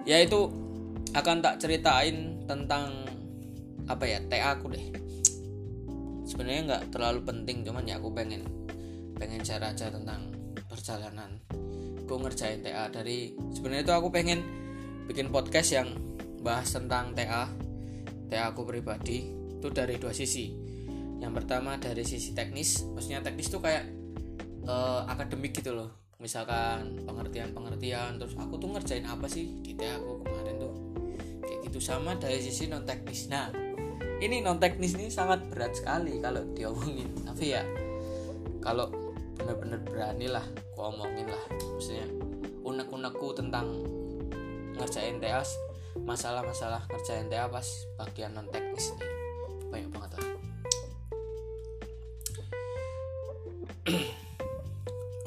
Ya 0.08 0.23
itu 0.23 0.39
akan 1.12 1.43
tak 1.43 1.60
ceritain 1.60 2.37
tentang 2.47 3.05
apa 3.88 4.03
ya 4.03 4.19
TA 4.27 4.55
aku 4.55 4.71
deh. 4.71 4.86
Sebenarnya 6.27 6.62
nggak 6.67 6.83
terlalu 6.91 7.23
penting 7.23 7.63
cuman 7.63 7.88
ya 7.88 7.99
aku 7.99 8.12
pengen 8.12 8.43
pengen 9.15 9.41
share 9.43 9.63
aja 9.63 9.88
tentang 9.91 10.31
perjalanan. 10.67 11.39
Gue 12.07 12.17
ngerjain 12.19 12.63
TA 12.63 12.88
dari 12.91 13.36
sebenarnya 13.51 13.83
itu 13.88 13.93
aku 13.95 14.07
pengen 14.12 14.39
bikin 15.07 15.31
podcast 15.31 15.75
yang 15.75 15.88
bahas 16.43 16.67
tentang 16.71 17.15
TA 17.15 17.47
TA 18.27 18.51
aku 18.51 18.67
pribadi. 18.67 19.31
Itu 19.57 19.71
dari 19.71 19.95
dua 19.97 20.12
sisi. 20.12 20.51
Yang 21.17 21.43
pertama 21.43 21.79
dari 21.81 22.03
sisi 22.05 22.36
teknis 22.36 22.86
maksudnya 22.93 23.23
teknis 23.23 23.49
tuh 23.49 23.63
kayak 23.63 23.88
uh, 24.67 25.07
akademik 25.07 25.55
gitu 25.55 25.73
loh. 25.73 25.89
Misalkan 26.19 27.07
pengertian-pengertian 27.07 28.19
terus 28.19 28.36
aku 28.36 28.60
tuh 28.60 28.73
ngerjain 28.75 29.05
apa 29.07 29.25
sih 29.31 29.63
di 29.63 29.73
TA 29.73 29.97
aku 29.97 30.21
kemarin 30.21 30.37
gitu 31.67 31.84
sama 31.84 32.15
dari 32.15 32.39
sisi 32.39 32.71
non 32.71 32.88
teknis 32.88 33.27
nah 33.27 33.67
ini 34.17 34.41
non 34.41 34.58
teknis 34.58 34.97
ini 34.97 35.13
sangat 35.13 35.45
berat 35.45 35.77
sekali 35.77 36.17
kalau 36.17 36.41
diomongin. 36.58 37.10
Tapi 37.21 37.53
ya 37.53 37.62
kalau 38.58 38.89
bener-bener 39.38 39.77
berani 39.86 40.25
lah 40.25 40.41
aku 40.73 40.89
omongin 40.89 41.30
lah. 41.30 41.43
Maksudnya 41.77 42.08
unek-unekku 42.65 43.38
tentang 43.38 43.86
ngerjain 44.77 45.21
TA 45.21 45.41
masalah-masalah 45.97 46.86
ngerjain 46.89 47.30
TA 47.30 47.49
pas 47.49 47.65
bagian 47.97 48.34
non 48.34 48.49
teknis 48.49 48.93
nih 48.97 49.10
banyak 49.69 49.89
banget 49.93 50.12
lah. 50.17 50.25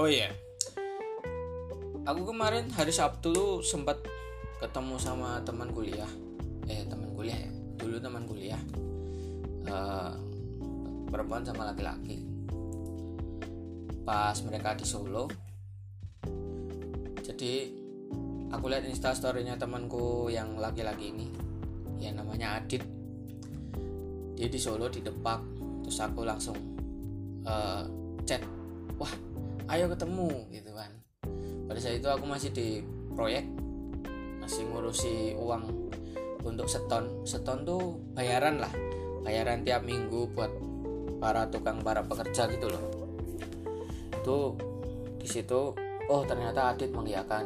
Oh 0.00 0.08
iya. 0.08 0.32
Yeah. 0.32 0.32
aku 2.08 2.32
kemarin 2.32 2.72
hari 2.72 2.90
Sabtu 2.90 3.30
tuh 3.36 3.52
sempat 3.60 4.00
ketemu 4.58 4.96
sama 4.96 5.44
teman 5.44 5.70
kuliah 5.70 6.08
eh 6.70 6.86
teman 6.86 7.10
kuliah 7.18 7.34
ya. 7.34 7.50
Dulu 7.82 7.96
teman 7.98 8.22
kuliah 8.30 8.62
uh, 9.66 10.14
perempuan 11.10 11.42
sama 11.42 11.66
laki-laki. 11.66 12.22
Pas 14.06 14.38
mereka 14.46 14.78
di 14.78 14.86
Solo 14.86 15.50
jadi 17.30 17.72
aku 18.50 18.68
lihat 18.68 18.84
instastorynya 18.84 19.54
temanku 19.54 20.28
yang 20.28 20.58
laki-laki 20.58 21.08
ini 21.14 21.30
yang 22.02 22.18
namanya 22.18 22.58
Adit. 22.58 22.82
Dia 24.36 24.48
di 24.48 24.58
Solo 24.60 24.90
di 24.92 25.04
Depak 25.04 25.40
terus 25.86 26.00
aku 26.00 26.26
langsung 26.26 26.58
uh, 27.48 27.84
chat 28.28 28.44
wah 29.00 29.12
ayo 29.72 29.88
ketemu 29.88 30.28
gitu 30.52 30.70
kan. 30.74 30.90
Pada 31.70 31.78
saat 31.78 32.02
itu 32.02 32.08
aku 32.10 32.24
masih 32.26 32.50
di 32.50 32.82
proyek 33.14 33.46
masih 34.42 34.66
ngurusi 34.66 35.38
uang 35.38 35.64
untuk 36.44 36.66
seton. 36.66 37.24
Seton 37.26 37.64
tuh 37.64 37.98
bayaran 38.16 38.60
lah. 38.60 38.72
Bayaran 39.20 39.64
tiap 39.64 39.84
minggu 39.84 40.32
buat 40.32 40.50
para 41.20 41.48
tukang 41.52 41.84
para 41.84 42.00
pekerja 42.04 42.48
gitu 42.48 42.72
loh. 42.72 42.84
Itu 44.20 44.38
di 45.20 45.28
situ 45.28 45.76
oh 46.08 46.22
ternyata 46.24 46.72
Adit 46.72 46.90
mengiyakan. 46.92 47.44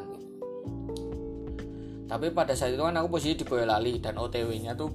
Tapi 2.04 2.30
pada 2.30 2.54
saat 2.54 2.76
itu 2.76 2.82
kan 2.84 2.94
aku 2.94 3.18
posisi 3.18 3.34
di 3.34 3.44
Boyolali 3.48 3.98
dan 3.98 4.20
OTW 4.20 4.50
nya 4.60 4.76
tuh 4.76 4.92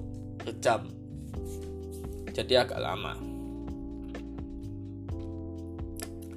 jam 0.62 1.00
jadi 2.40 2.64
agak 2.64 2.80
lama. 2.80 3.12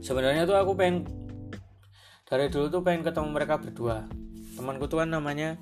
Sebenarnya 0.04 0.43
tuh 0.43 0.58
aku 0.60 0.76
pengen 0.76 1.08
dari 2.28 2.52
dulu 2.52 2.67
tuh 2.67 2.82
pengen 2.84 3.08
ketemu 3.08 3.30
mereka 3.32 3.56
berdua. 3.62 4.04
Temanku 4.58 4.91
tuh 4.91 4.99
kan 4.99 5.10
namanya 5.10 5.56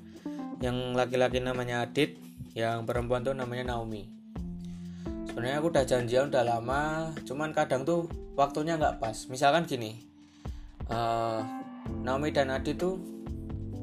yang 0.62 0.94
laki-laki 0.94 1.42
namanya 1.42 1.82
Adit 1.82 2.14
yang 2.54 2.86
perempuan 2.86 3.26
tuh 3.26 3.34
namanya 3.34 3.74
Naomi. 3.74 4.06
Sebenarnya 5.26 5.58
aku 5.58 5.68
udah 5.74 5.84
janjian 5.84 6.30
udah 6.30 6.44
lama 6.46 7.10
cuman 7.26 7.50
kadang 7.50 7.82
tuh 7.82 8.06
waktunya 8.38 8.78
nggak 8.78 9.02
pas. 9.02 9.26
Misalkan 9.26 9.66
gini 9.66 9.98
uh, 10.86 11.42
Naomi 12.06 12.30
dan 12.30 12.54
Adi 12.54 12.78
tuh 12.78 12.94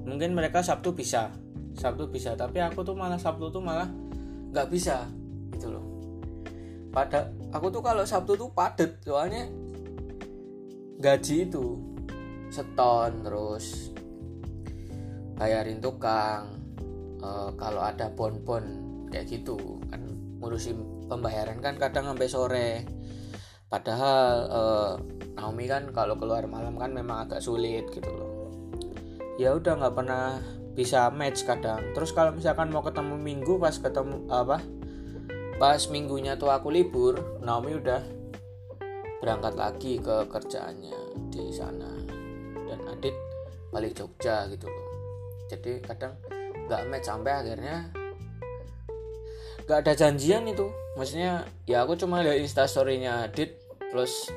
mungkin 0.08 0.32
mereka 0.32 0.64
Sabtu 0.64 0.96
bisa 0.96 1.36
Sabtu 1.76 2.08
bisa. 2.08 2.40
Tapi 2.40 2.64
aku 2.64 2.88
tuh 2.88 2.96
malah 2.96 3.20
Sabtu 3.20 3.52
tuh 3.52 3.60
malah 3.60 3.92
nggak 4.56 4.70
bisa 4.72 5.04
gitu 5.52 5.76
loh. 5.76 5.86
Pada 6.96 7.28
aku 7.52 7.68
tuh 7.70 7.84
kalau 7.84 8.08
Sabtu 8.08 8.40
tuh 8.40 8.50
padet 8.56 9.04
soalnya 9.04 9.52
gaji 11.00 11.48
itu 11.48 11.80
seton 12.50 13.24
terus 13.24 13.94
bayarin 15.40 15.80
tukang 15.80 16.59
uh, 17.24 17.52
kalau 17.56 17.82
ada 17.84 18.12
bon-bon 18.12 18.64
kayak 19.10 19.28
gitu 19.28 19.82
kan 19.90 20.02
ngurusin 20.40 21.10
pembayaran 21.12 21.60
kan 21.60 21.76
kadang 21.76 22.14
sampai 22.14 22.30
sore. 22.30 22.70
Padahal 23.70 24.28
uh, 24.50 24.92
Naomi 25.38 25.70
kan 25.70 25.94
kalau 25.94 26.18
keluar 26.18 26.50
malam 26.50 26.74
kan 26.80 26.90
memang 26.90 27.30
agak 27.30 27.44
sulit 27.44 27.86
gitu 27.94 28.10
loh. 28.10 28.50
Ya 29.38 29.54
udah 29.54 29.78
nggak 29.78 29.96
pernah 29.96 30.42
bisa 30.74 31.12
match 31.14 31.46
kadang. 31.46 31.94
Terus 31.94 32.16
kalau 32.16 32.34
misalkan 32.34 32.74
mau 32.74 32.82
ketemu 32.82 33.16
minggu 33.20 33.62
pas 33.62 33.76
ketemu 33.76 34.26
apa 34.32 34.58
pas 35.60 35.82
minggunya 35.92 36.40
tuh 36.40 36.56
aku 36.56 36.72
libur 36.72 37.40
Naomi 37.44 37.76
udah 37.78 38.02
berangkat 39.20 39.54
lagi 39.60 39.94
ke 40.00 40.26
kerjaannya 40.32 41.30
di 41.30 41.52
sana. 41.52 41.92
Dan 42.66 42.80
Adit 42.90 43.16
balik 43.70 43.98
Jogja 43.98 44.50
gitu 44.50 44.66
loh. 44.66 44.88
Jadi 45.50 45.82
kadang 45.82 46.18
nggak 46.70 46.86
match 46.86 47.10
sampai 47.10 47.34
akhirnya 47.34 47.90
nggak 49.66 49.80
ada 49.82 49.94
janjian 49.98 50.46
itu. 50.46 50.70
Maksudnya 50.94 51.50
ya 51.66 51.82
aku 51.82 51.98
cuma 51.98 52.22
lihat 52.22 52.38
instastorynya 52.38 53.26
Adit 53.26 53.58
plus 53.90 54.30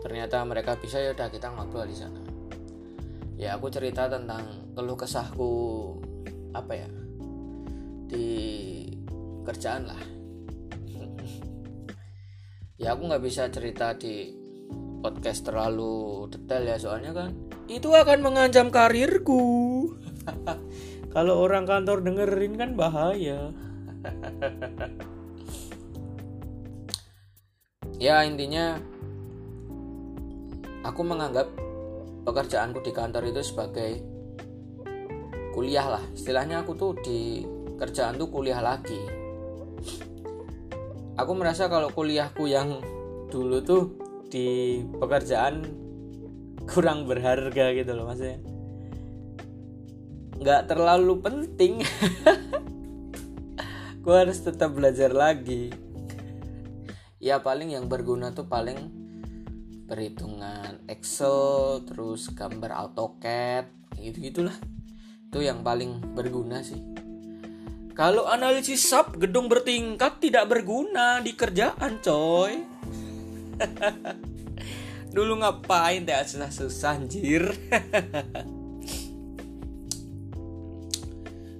ternyata 0.00 0.40
mereka 0.44 0.76
bisa 0.80 1.00
ya 1.00 1.12
udah 1.12 1.28
kita 1.28 1.52
ngobrol 1.52 1.84
di 1.84 1.96
sana. 1.96 2.20
Ya 3.36 3.60
aku 3.60 3.68
cerita 3.68 4.08
tentang 4.08 4.72
keluh 4.72 4.96
kesahku 4.96 5.52
apa 6.56 6.72
ya 6.72 6.88
di 8.08 8.28
kerjaan 9.44 9.92
lah. 9.92 10.00
Ya 12.80 12.96
aku 12.96 13.08
nggak 13.08 13.24
bisa 13.24 13.48
cerita 13.52 13.96
di 13.96 14.44
podcast 15.04 15.44
terlalu 15.44 16.28
detail 16.32 16.64
ya 16.64 16.76
soalnya 16.80 17.12
kan 17.12 17.28
itu 17.68 17.92
akan 17.92 18.24
mengancam 18.24 18.72
karirku 18.72 19.44
kalau 21.14 21.44
orang 21.44 21.64
kantor 21.64 22.04
dengerin 22.04 22.54
kan 22.56 22.70
bahaya. 22.76 23.52
Ya 27.96 28.20
intinya 28.26 28.76
aku 30.84 31.00
menganggap 31.06 31.48
pekerjaanku 32.28 32.84
di 32.84 32.92
kantor 32.92 33.32
itu 33.32 33.40
sebagai 33.40 34.02
kuliah 35.56 35.86
lah. 35.96 36.04
Istilahnya 36.12 36.66
aku 36.66 36.76
tuh 36.76 36.92
di 37.00 37.46
kerjaan 37.78 38.20
tuh 38.20 38.28
kuliah 38.28 38.60
lagi. 38.60 39.00
Aku 41.14 41.32
merasa 41.38 41.70
kalau 41.70 41.88
kuliahku 41.94 42.50
yang 42.50 42.82
dulu 43.30 43.62
tuh 43.62 43.82
di 44.28 44.82
pekerjaan 44.98 45.62
kurang 46.66 47.06
berharga 47.06 47.70
gitu 47.76 47.92
loh 47.92 48.08
maksudnya 48.08 48.53
nggak 50.44 50.68
terlalu 50.68 51.24
penting. 51.24 51.80
Gue 54.04 54.16
harus 54.20 54.44
tetap 54.44 54.76
belajar 54.76 55.08
lagi. 55.08 55.72
Ya 57.16 57.40
paling 57.40 57.72
yang 57.72 57.88
berguna 57.88 58.36
tuh 58.36 58.44
paling 58.44 58.76
perhitungan 59.88 60.84
Excel 60.84 61.80
terus 61.88 62.28
gambar 62.28 62.76
AutoCAD 62.76 63.96
gitu 63.96 64.20
gitulah 64.20 64.56
itu 65.32 65.40
yang 65.40 65.64
paling 65.64 66.12
berguna 66.12 66.60
sih. 66.60 66.78
Kalau 67.96 68.28
analisis 68.28 68.84
sub 68.84 69.16
gedung 69.16 69.48
bertingkat 69.48 70.20
tidak 70.20 70.44
berguna 70.52 71.24
di 71.24 71.32
kerjaan 71.32 72.04
coy. 72.04 72.60
Dulu 75.16 75.40
ngapain 75.40 76.04
teh 76.04 76.12
susah 76.28 76.52
susah 76.52 77.00
anjir 77.00 77.48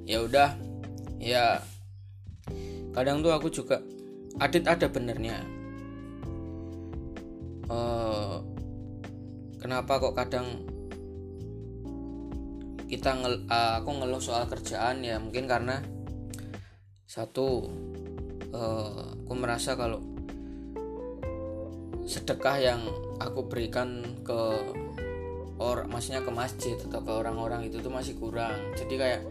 ya 0.05 0.25
udah. 0.25 0.51
Ya 1.21 1.65
kadang 2.93 3.25
tuh 3.25 3.33
aku 3.33 3.49
juga 3.51 3.81
adit 4.39 4.65
ada 4.69 4.87
benernya. 4.89 5.41
Uh, 7.65 8.45
kenapa 9.57 9.97
kok 9.97 10.13
kadang 10.13 10.69
kita 12.85 13.17
ngel, 13.17 13.49
uh, 13.49 13.81
aku 13.81 13.91
ngeluh 13.97 14.21
soal 14.21 14.45
kerjaan? 14.47 15.01
Ya 15.01 15.17
mungkin 15.17 15.49
karena 15.49 15.81
satu 17.09 17.73
uh, 18.53 19.17
aku 19.25 19.33
merasa 19.33 19.75
kalau 19.75 20.05
sedekah 22.05 22.61
yang 22.61 22.85
aku 23.17 23.49
berikan 23.49 24.21
ke 24.21 24.41
orang 25.57 25.89
maksudnya 25.89 26.21
ke 26.21 26.29
masjid 26.29 26.77
atau 26.77 27.01
ke 27.01 27.13
orang-orang 27.15 27.65
itu 27.65 27.81
tuh 27.81 27.89
masih 27.89 28.19
kurang. 28.21 28.61
Jadi 28.77 28.95
kayak 29.01 29.23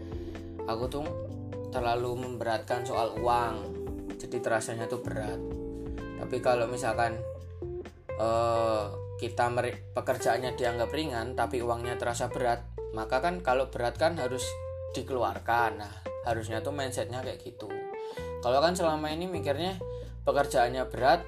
aku 0.70 0.84
tuh 0.88 1.06
terlalu 1.74 2.16
memberatkan 2.18 2.86
soal 2.86 3.18
uang 3.18 3.56
jadi 4.22 4.40
terasanya 4.40 4.86
tuh 4.88 5.04
berat. 5.04 5.42
Tapi 6.22 6.38
kalau 6.40 6.70
misalkan 6.70 7.20
uh, 8.16 8.88
kita 9.20 9.52
pekerjaannya 9.92 10.56
dianggap 10.56 10.90
ringan 10.94 11.36
tapi 11.36 11.60
uangnya 11.60 12.00
terasa 12.00 12.32
berat 12.32 12.64
maka 12.94 13.20
kan 13.20 13.42
kalau 13.42 13.68
berat 13.74 13.98
kan 13.98 14.16
harus 14.16 14.46
dikeluarkan. 14.94 15.82
Nah 15.82 15.94
harusnya 16.24 16.64
tuh 16.64 16.72
mindsetnya 16.72 17.20
kayak 17.20 17.42
gitu. 17.44 17.68
Kalau 18.40 18.60
kan 18.64 18.76
selama 18.76 19.12
ini 19.12 19.28
mikirnya 19.28 19.76
pekerjaannya 20.24 20.88
berat 20.88 21.22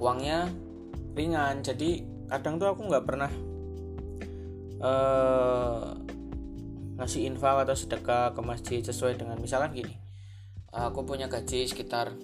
uangnya 0.00 0.48
ringan 1.14 1.62
jadi 1.62 2.02
kadang 2.28 2.58
tuh 2.58 2.72
aku 2.72 2.82
nggak 2.88 3.04
pernah 3.06 3.30
uh, 4.82 6.03
ngasih 6.94 7.26
infak 7.26 7.66
atau 7.66 7.74
sedekah 7.74 8.30
ke 8.34 8.40
masjid 8.42 8.80
sesuai 8.82 9.18
dengan 9.18 9.38
misalkan 9.42 9.74
gini. 9.74 9.94
Aku 10.74 11.02
punya 11.06 11.26
gaji 11.26 11.66
sekitar 11.66 12.14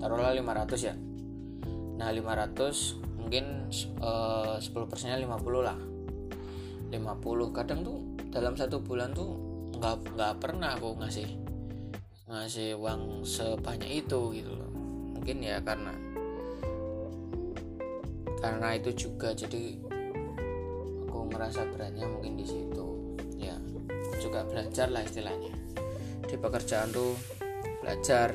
taruhlah 0.00 0.32
500 0.36 0.88
ya. 0.88 0.94
Nah 1.96 2.08
500 2.12 3.00
mungkin 3.20 3.68
uh, 4.04 4.60
10 4.60 4.90
persennya 4.90 5.16
50 5.20 5.64
lah. 5.64 5.78
50 6.92 7.56
kadang 7.56 7.80
tuh 7.80 7.98
dalam 8.28 8.54
satu 8.54 8.84
bulan 8.84 9.16
tuh 9.16 9.36
nggak 9.80 10.16
nggak 10.16 10.34
pernah 10.38 10.76
aku 10.76 11.00
ngasih 11.00 11.28
ngasih 12.28 12.76
uang 12.76 13.24
sebanyak 13.24 14.04
itu 14.04 14.20
gitu 14.36 14.52
loh. 14.52 14.70
Mungkin 15.16 15.40
ya 15.40 15.64
karena 15.64 15.92
karena 18.44 18.76
itu 18.76 19.08
juga 19.08 19.32
jadi 19.32 19.80
aku 21.08 21.32
merasa 21.32 21.64
beratnya 21.64 22.04
mungkin 22.04 22.36
di 22.36 22.44
situ 22.44 22.83
juga 24.34 24.50
belajar 24.50 24.90
lah 24.90 25.06
istilahnya. 25.06 25.54
Di 26.26 26.34
pekerjaan 26.34 26.90
tuh 26.90 27.14
belajar 27.78 28.34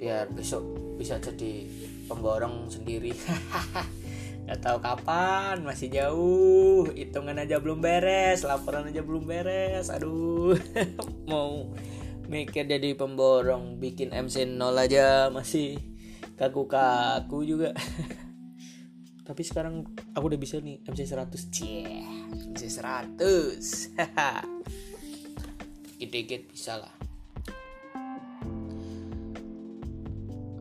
biar 0.00 0.32
besok 0.32 0.64
bisa 0.96 1.20
jadi 1.20 1.68
pemborong 2.08 2.72
sendiri. 2.72 3.12
Nggak 4.48 4.64
tahu 4.64 4.78
kapan 4.80 5.60
masih 5.60 5.92
jauh. 5.92 6.88
Hitungan 6.96 7.36
aja 7.36 7.60
belum 7.60 7.84
beres 7.84 8.48
laporan 8.48 8.88
aja 8.88 9.04
belum 9.04 9.28
beres. 9.28 9.92
Aduh 9.92 10.56
mau 11.28 11.68
mikir 12.24 12.64
jadi 12.64 12.96
pemborong 12.96 13.76
bikin 13.76 14.08
MC 14.16 14.48
0 14.48 14.72
aja 14.72 15.28
masih 15.28 15.76
kaku-kaku 16.40 17.44
juga 17.44 17.76
tapi 19.28 19.44
sekarang 19.44 19.84
aku 20.16 20.32
udah 20.32 20.40
bisa 20.40 20.56
nih 20.56 20.80
MC 20.88 21.04
100 21.04 21.52
cie 21.52 21.84
MC 22.56 22.62
100 22.64 23.60
dikit-dikit 25.98 26.54
bisa 26.54 26.78
lah. 26.78 26.94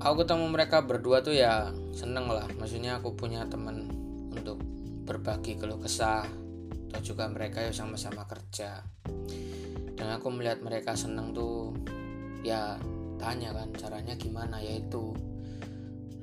Aku 0.02 0.26
ketemu 0.26 0.46
mereka 0.50 0.82
berdua 0.82 1.22
tuh 1.22 1.38
ya 1.38 1.70
seneng 1.94 2.28
lah. 2.28 2.50
Maksudnya 2.58 2.98
aku 2.98 3.14
punya 3.14 3.46
temen 3.46 3.88
untuk 4.34 4.58
berbagi 5.08 5.56
keluh 5.56 5.78
kesah. 5.78 6.26
Atau 6.90 7.14
juga 7.14 7.30
mereka 7.30 7.62
yang 7.62 7.78
sama-sama 7.78 8.26
kerja. 8.26 8.82
Dan 9.94 10.08
aku 10.10 10.34
melihat 10.34 10.60
mereka 10.66 10.98
seneng 10.98 11.38
tuh 11.38 11.78
ya 12.42 12.82
tanya 13.22 13.54
kan 13.54 13.70
caranya 13.78 14.18
gimana 14.18 14.58
yaitu 14.58 15.14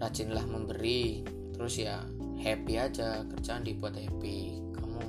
rajinlah 0.03 0.45
memberi. 0.45 1.23
Terus 1.55 1.75
ya 1.79 2.03
happy 2.41 2.75
aja 2.79 3.23
kerjaan 3.29 3.63
dibuat 3.63 3.95
happy. 3.99 4.59
Kamu 4.75 5.03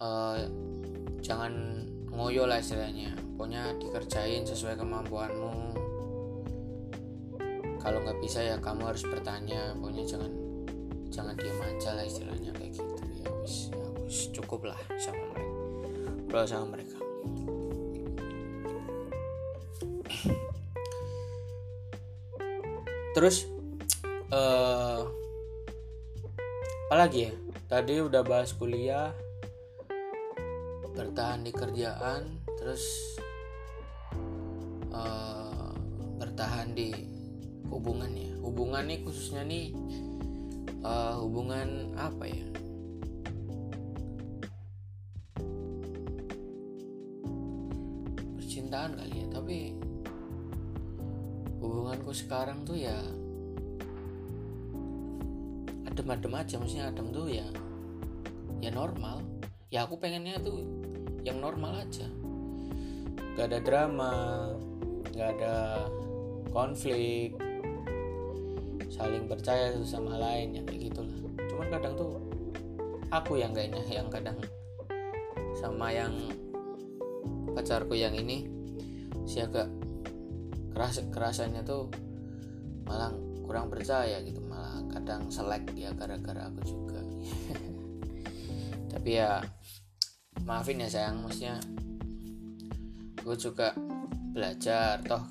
uh, 0.00 0.38
jangan 1.20 1.52
ngoyo 2.12 2.48
lah 2.48 2.58
istilahnya. 2.62 3.14
Pokoknya 3.38 3.74
dikerjain 3.78 4.42
sesuai 4.42 4.74
kemampuanmu. 4.78 5.54
Kalau 7.78 7.98
nggak 8.02 8.18
bisa 8.18 8.42
ya 8.42 8.56
kamu 8.58 8.82
harus 8.90 9.06
bertanya. 9.06 9.74
Pokoknya 9.78 10.04
jangan 10.04 10.32
jangan 11.08 11.34
diam 11.38 11.58
aja 11.62 11.90
lah 11.94 12.04
istilahnya 12.04 12.50
kayak 12.54 12.74
gitu. 12.74 12.94
Ya 13.22 13.30
wis 13.42 13.70
ya 13.70 13.86
cukup 14.38 14.70
lah 14.74 14.80
sama 14.98 15.22
mereka. 15.34 15.54
Bro 16.26 16.42
sama 16.44 16.66
mereka. 16.74 16.98
Terus 23.16 23.50
apalagi 26.88 27.28
ya? 27.28 27.32
Tadi 27.68 28.00
udah 28.00 28.24
bahas 28.24 28.56
kuliah 28.56 29.12
bertahan 30.96 31.44
di 31.44 31.52
kerjaan 31.52 32.40
terus 32.56 32.80
uh, 34.88 35.76
bertahan 36.16 36.72
di 36.72 36.96
hubungan 37.68 38.08
ya? 38.08 38.32
Hubungan 38.40 38.88
nih 38.88 39.04
khususnya 39.04 39.44
nih 39.44 39.76
uh, 40.80 41.20
hubungan 41.20 41.92
apa 41.92 42.24
ya? 42.24 42.48
Percintaan 48.40 48.96
kali 48.96 49.12
ya 49.12 49.26
tapi 49.28 49.76
hubunganku 51.60 52.16
sekarang 52.16 52.64
tuh 52.64 52.80
ya 52.80 52.96
adem-adem 55.98 56.30
aja 56.38 56.54
maksudnya 56.62 56.94
adem 56.94 57.10
tuh 57.10 57.26
ya 57.26 57.46
ya 58.62 58.70
normal. 58.70 59.18
Ya 59.66 59.82
aku 59.82 59.98
pengennya 59.98 60.38
tuh 60.38 60.62
yang 61.26 61.42
normal 61.42 61.82
aja. 61.82 62.06
Gak 63.34 63.50
ada 63.50 63.58
drama 63.58 64.14
gak 65.10 65.34
ada 65.34 65.90
konflik 66.54 67.34
saling 68.86 69.26
percaya 69.26 69.74
satu 69.74 69.82
sama 69.82 70.22
lain 70.22 70.54
ya 70.54 70.62
kayak 70.62 70.94
gitulah. 70.94 71.18
Cuman 71.50 71.66
kadang 71.66 71.98
tuh 71.98 72.22
aku 73.10 73.42
yang 73.42 73.50
kayaknya 73.50 73.82
yang 73.90 74.06
kadang 74.06 74.38
sama 75.58 75.90
yang 75.90 76.14
pacarku 77.58 77.98
yang 77.98 78.14
ini 78.14 78.46
si 79.26 79.42
agak 79.42 79.66
keras 80.70 81.02
kerasannya 81.10 81.66
tuh 81.66 81.90
malah 82.86 83.10
kurang 83.42 83.66
percaya 83.66 84.22
gitu 84.22 84.37
kadang 84.92 85.28
selek 85.28 85.72
ya 85.76 85.92
gara-gara 85.94 86.48
aku 86.48 86.62
juga. 86.64 87.00
Tapi 88.92 89.10
ya 89.20 89.40
maafin 90.44 90.80
ya 90.80 90.88
sayang 90.88 91.22
maksudnya 91.22 91.60
gue 93.20 93.36
juga 93.36 93.76
belajar. 94.32 95.00
Toh 95.04 95.24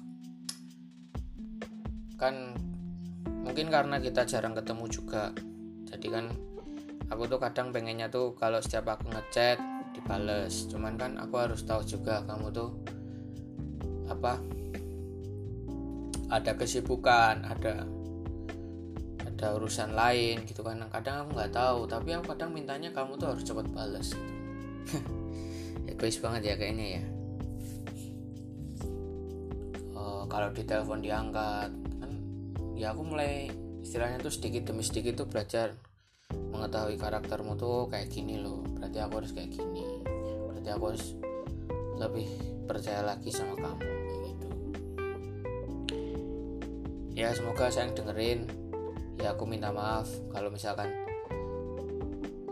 kan 2.18 2.58
mungkin 3.46 3.70
karena 3.70 4.02
kita 4.02 4.26
jarang 4.26 4.58
ketemu 4.58 4.86
juga. 4.90 5.34
Jadi 5.88 6.08
kan 6.10 6.26
aku 7.08 7.30
tuh 7.30 7.40
kadang 7.40 7.72
pengennya 7.72 8.12
tuh 8.12 8.36
kalau 8.36 8.60
setiap 8.60 8.98
aku 8.98 9.10
ngechat 9.10 9.58
dibales. 9.94 10.68
Cuman 10.70 10.98
kan 10.98 11.18
aku 11.18 11.36
harus 11.42 11.66
tahu 11.66 11.82
juga 11.86 12.22
kamu 12.26 12.54
tuh 12.54 12.72
apa 14.08 14.40
ada 16.28 16.52
kesibukan 16.56 17.44
ada 17.44 17.88
ada 19.38 19.54
urusan 19.54 19.94
lain 19.94 20.42
gitu 20.50 20.66
kan. 20.66 20.82
Kadang 20.90 21.30
aku 21.30 21.38
nggak 21.38 21.54
tahu 21.54 21.86
tapi 21.86 22.18
aku 22.18 22.34
kadang 22.34 22.58
mintanya 22.58 22.90
kamu 22.90 23.22
tuh 23.22 23.38
harus 23.38 23.46
cepat 23.46 23.70
balas 23.70 24.18
gitu. 24.18 24.34
Egois 25.94 26.18
banget 26.18 26.42
ya 26.50 26.56
kayaknya 26.58 26.88
ya. 26.98 27.04
Uh, 29.94 30.26
kalau 30.26 30.50
di 30.50 30.66
telepon 30.66 31.06
diangkat 31.06 31.70
kan 32.02 32.12
ya 32.74 32.98
aku 32.98 33.06
mulai 33.06 33.54
istilahnya 33.86 34.18
tuh 34.26 34.34
sedikit 34.34 34.74
demi 34.74 34.82
sedikit 34.82 35.22
tuh 35.22 35.30
belajar 35.30 35.78
mengetahui 36.34 36.98
karaktermu 36.98 37.54
tuh 37.62 37.86
kayak 37.94 38.10
gini 38.10 38.42
loh. 38.42 38.66
Berarti 38.66 38.98
aku 38.98 39.22
harus 39.22 39.32
kayak 39.38 39.54
gini. 39.54 39.86
Berarti 40.50 40.70
aku 40.74 40.84
harus 40.90 41.06
lebih 42.02 42.30
percaya 42.66 43.06
lagi 43.06 43.30
sama 43.30 43.54
kamu 43.54 43.86
gitu. 44.26 44.50
Ya 47.14 47.34
semoga 47.38 47.70
saya 47.70 47.94
dengerin 47.94 48.67
ya 49.28 49.36
aku 49.36 49.44
minta 49.44 49.76
maaf 49.76 50.08
kalau 50.32 50.48
misalkan 50.48 50.88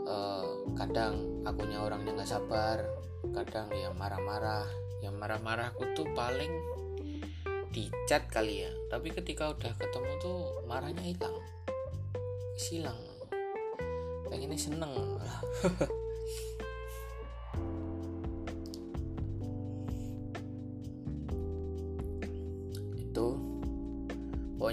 uh, 0.03 0.43
kadang 0.75 1.39
akunya 1.47 1.79
orangnya 1.79 2.11
nggak 2.19 2.27
sabar 2.27 2.83
kadang 3.31 3.71
ya 3.71 3.95
marah-marah. 3.95 4.67
Yang 4.99 5.15
marah-marah 5.15 5.71
aku 5.71 5.87
tuh 5.95 6.07
paling 6.11 6.51
di 7.71 7.87
chat 8.11 8.27
kali 8.27 8.67
ya. 8.67 8.71
Tapi 8.91 9.15
ketika 9.15 9.55
udah 9.55 9.71
ketemu 9.79 10.11
tuh 10.19 10.67
marahnya 10.67 10.99
hilang. 11.07 11.39
Silang 12.59 12.99
pengennya 14.25 14.59
seneng 14.59 14.91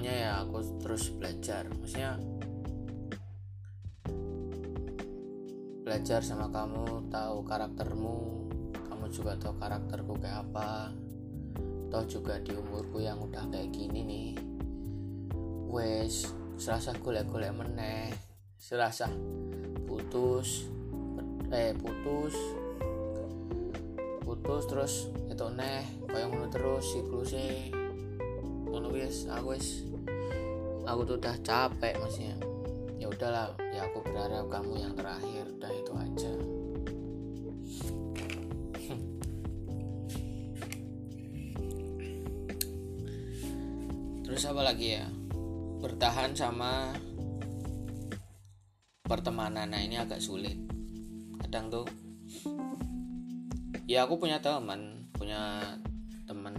pokoknya 0.03 0.19
ya 0.19 0.33
aku 0.43 0.59
terus 0.83 1.15
belajar. 1.15 1.63
Maksudnya 1.79 2.19
belajar 5.87 6.21
sama 6.27 6.51
kamu 6.51 7.07
tahu 7.07 7.47
karaktermu. 7.47 8.19
Kamu 8.91 9.07
juga 9.15 9.39
tahu 9.39 9.55
karakterku 9.63 10.19
kayak 10.19 10.43
apa. 10.43 10.91
Toh 11.87 12.03
juga 12.11 12.43
di 12.43 12.51
umurku 12.51 12.99
yang 12.99 13.23
udah 13.23 13.47
kayak 13.47 13.71
gini 13.71 14.03
nih. 14.03 14.31
Wes 15.71 16.35
serasa 16.59 16.99
golek-golek 16.99 17.55
meneh. 17.55 18.11
Serasa 18.59 19.07
putus 19.87 20.67
eh 21.55 21.79
putus 21.79 22.35
putus 24.27 24.63
terus 24.67 24.95
itu 25.31 25.47
neh 25.55 25.87
kayak 26.11 26.27
ngono 26.27 26.51
terus 26.51 26.91
siklusnya. 26.91 27.71
Ngono 28.67 28.91
wis 28.91 29.31
aku 29.31 29.55
wis 29.55 29.92
aku 30.87 31.01
tuh 31.07 31.17
udah 31.19 31.37
capek 31.43 31.95
maksudnya. 31.99 32.37
Ya 32.99 33.11
udahlah 33.11 33.55
ya 33.75 33.83
aku 33.91 33.99
berharap 34.07 34.47
kamu 34.47 34.79
yang 34.79 34.95
terakhir 34.95 35.45
udah 35.59 35.73
itu 35.75 35.93
aja. 35.95 36.33
Terus 44.23 44.49
apa 44.49 44.63
lagi 44.65 44.97
ya? 44.97 45.05
Bertahan 45.83 46.33
sama 46.33 46.95
pertemanan. 49.05 49.69
Nah 49.75 49.83
ini 49.83 49.99
agak 49.99 50.23
sulit. 50.23 50.57
Kadang 51.43 51.69
tuh 51.69 51.87
ya 53.85 54.07
aku 54.09 54.17
punya 54.17 54.41
teman 54.41 55.11
punya 55.13 55.61
teman 56.25 56.55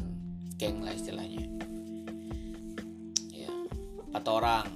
geng 0.59 0.85
lah 0.85 0.93
istilahnya. 0.93 1.41
ya 1.41 1.62
empat 4.23 4.39
orang. 4.39 4.67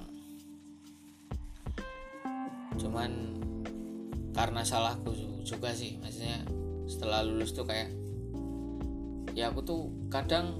Cuman 2.76 3.10
karena 4.36 4.60
salahku 4.60 5.16
juga 5.40 5.72
sih 5.72 5.96
maksudnya 5.96 6.44
setelah 6.84 7.24
lulus 7.24 7.56
tuh 7.56 7.64
kayak 7.64 7.88
ya 9.32 9.48
aku 9.48 9.64
tuh 9.64 9.88
kadang 10.12 10.52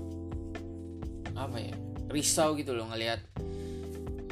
apa 1.36 1.60
ya 1.60 1.76
risau 2.08 2.56
gitu 2.56 2.72
loh 2.72 2.88
ngelihat 2.88 3.20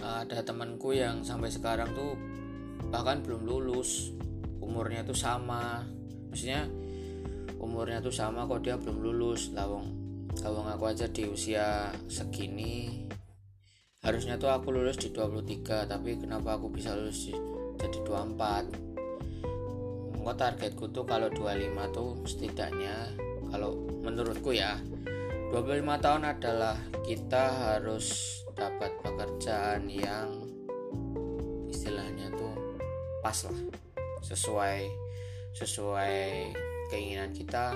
uh, 0.01 0.25
ada 0.25 0.41
temanku 0.41 0.97
yang 0.97 1.21
sampai 1.21 1.53
sekarang 1.53 1.93
tuh 1.93 2.17
bahkan 2.89 3.21
belum 3.21 3.45
lulus 3.45 4.09
umurnya 4.65 5.05
tuh 5.05 5.13
sama. 5.21 5.85
Maksudnya 6.33 6.65
umurnya 7.61 8.01
tuh 8.01 8.15
sama 8.17 8.49
kok 8.49 8.65
dia 8.65 8.81
belum 8.81 9.05
lulus. 9.05 9.53
Lawang 9.53 9.93
lawang 10.41 10.73
aku 10.73 10.89
aja 10.89 11.05
di 11.13 11.29
usia 11.29 11.93
segini 12.09 13.05
harusnya 14.07 14.39
tuh 14.39 14.55
aku 14.55 14.71
lulus 14.71 15.03
di 15.03 15.11
23 15.11 15.91
tapi 15.91 16.15
kenapa 16.15 16.55
aku 16.55 16.71
bisa 16.71 16.95
lulus 16.95 17.27
jadi 17.75 17.99
24 18.07 18.87
Enggak 20.23 20.37
targetku 20.39 20.87
tuh 20.95 21.03
kalau 21.03 21.27
25 21.27 21.91
tuh 21.91 22.15
setidaknya 22.23 22.95
kalau 23.51 23.75
menurutku 24.07 24.55
ya 24.55 24.79
25 25.51 26.03
tahun 26.07 26.23
adalah 26.23 26.79
kita 27.03 27.51
harus 27.51 28.07
dapat 28.55 28.95
pekerjaan 29.03 29.91
yang 29.91 30.31
istilahnya 31.67 32.31
tuh 32.39 32.55
pas 33.27 33.43
lah 33.43 33.59
sesuai 34.23 34.87
sesuai 35.51 36.55
keinginan 36.95 37.35
kita 37.35 37.75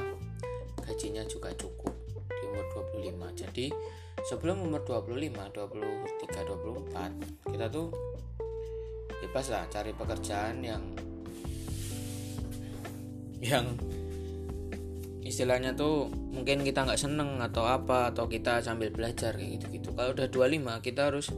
gajinya 0.87 1.27
juga 1.27 1.51
cukup 1.59 1.91
di 2.31 2.43
umur 2.47 2.87
25 2.95 3.43
jadi 3.47 3.67
sebelum 4.27 4.67
umur 4.67 4.85
25 4.85 5.55
23 5.55 6.49
24 7.53 7.53
kita 7.53 7.67
tuh 7.73 7.89
bebas 9.21 9.47
lah 9.53 9.65
cari 9.69 9.93
pekerjaan 9.93 10.65
yang 10.65 10.83
yang 13.41 13.67
istilahnya 15.25 15.73
tuh 15.73 16.11
mungkin 16.11 16.65
kita 16.67 16.85
nggak 16.85 17.01
seneng 17.01 17.41
atau 17.41 17.65
apa 17.65 18.13
atau 18.13 18.29
kita 18.29 18.61
sambil 18.61 18.93
belajar 18.93 19.37
kayak 19.37 19.61
gitu 19.61 19.67
gitu 19.81 19.89
kalau 19.97 20.13
udah 20.13 20.29
25 20.29 20.87
kita 20.87 21.01
harus 21.09 21.33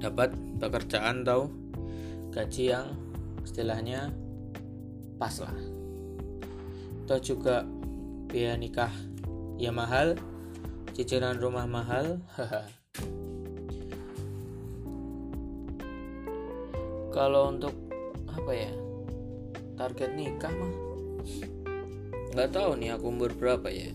dapat 0.00 0.32
pekerjaan 0.58 1.22
atau 1.22 1.52
gaji 2.32 2.72
yang 2.72 2.96
istilahnya 3.44 4.14
pas 5.20 5.36
lah. 5.44 5.58
Atau 7.04 7.18
juga 7.20 7.68
biaya 8.32 8.56
nikah 8.56 8.92
ya 9.60 9.68
mahal 9.74 10.16
cicilan 10.94 11.38
rumah 11.38 11.66
mahal 11.66 12.18
kalau 17.16 17.50
untuk 17.50 17.74
apa 18.30 18.52
ya 18.54 18.72
target 19.74 20.10
nikah 20.14 20.52
mah 20.54 20.90
nggak 22.30 22.50
tahu 22.54 22.78
nih 22.78 22.94
aku 22.94 23.10
umur 23.10 23.34
berapa 23.34 23.66
ya. 23.74 23.90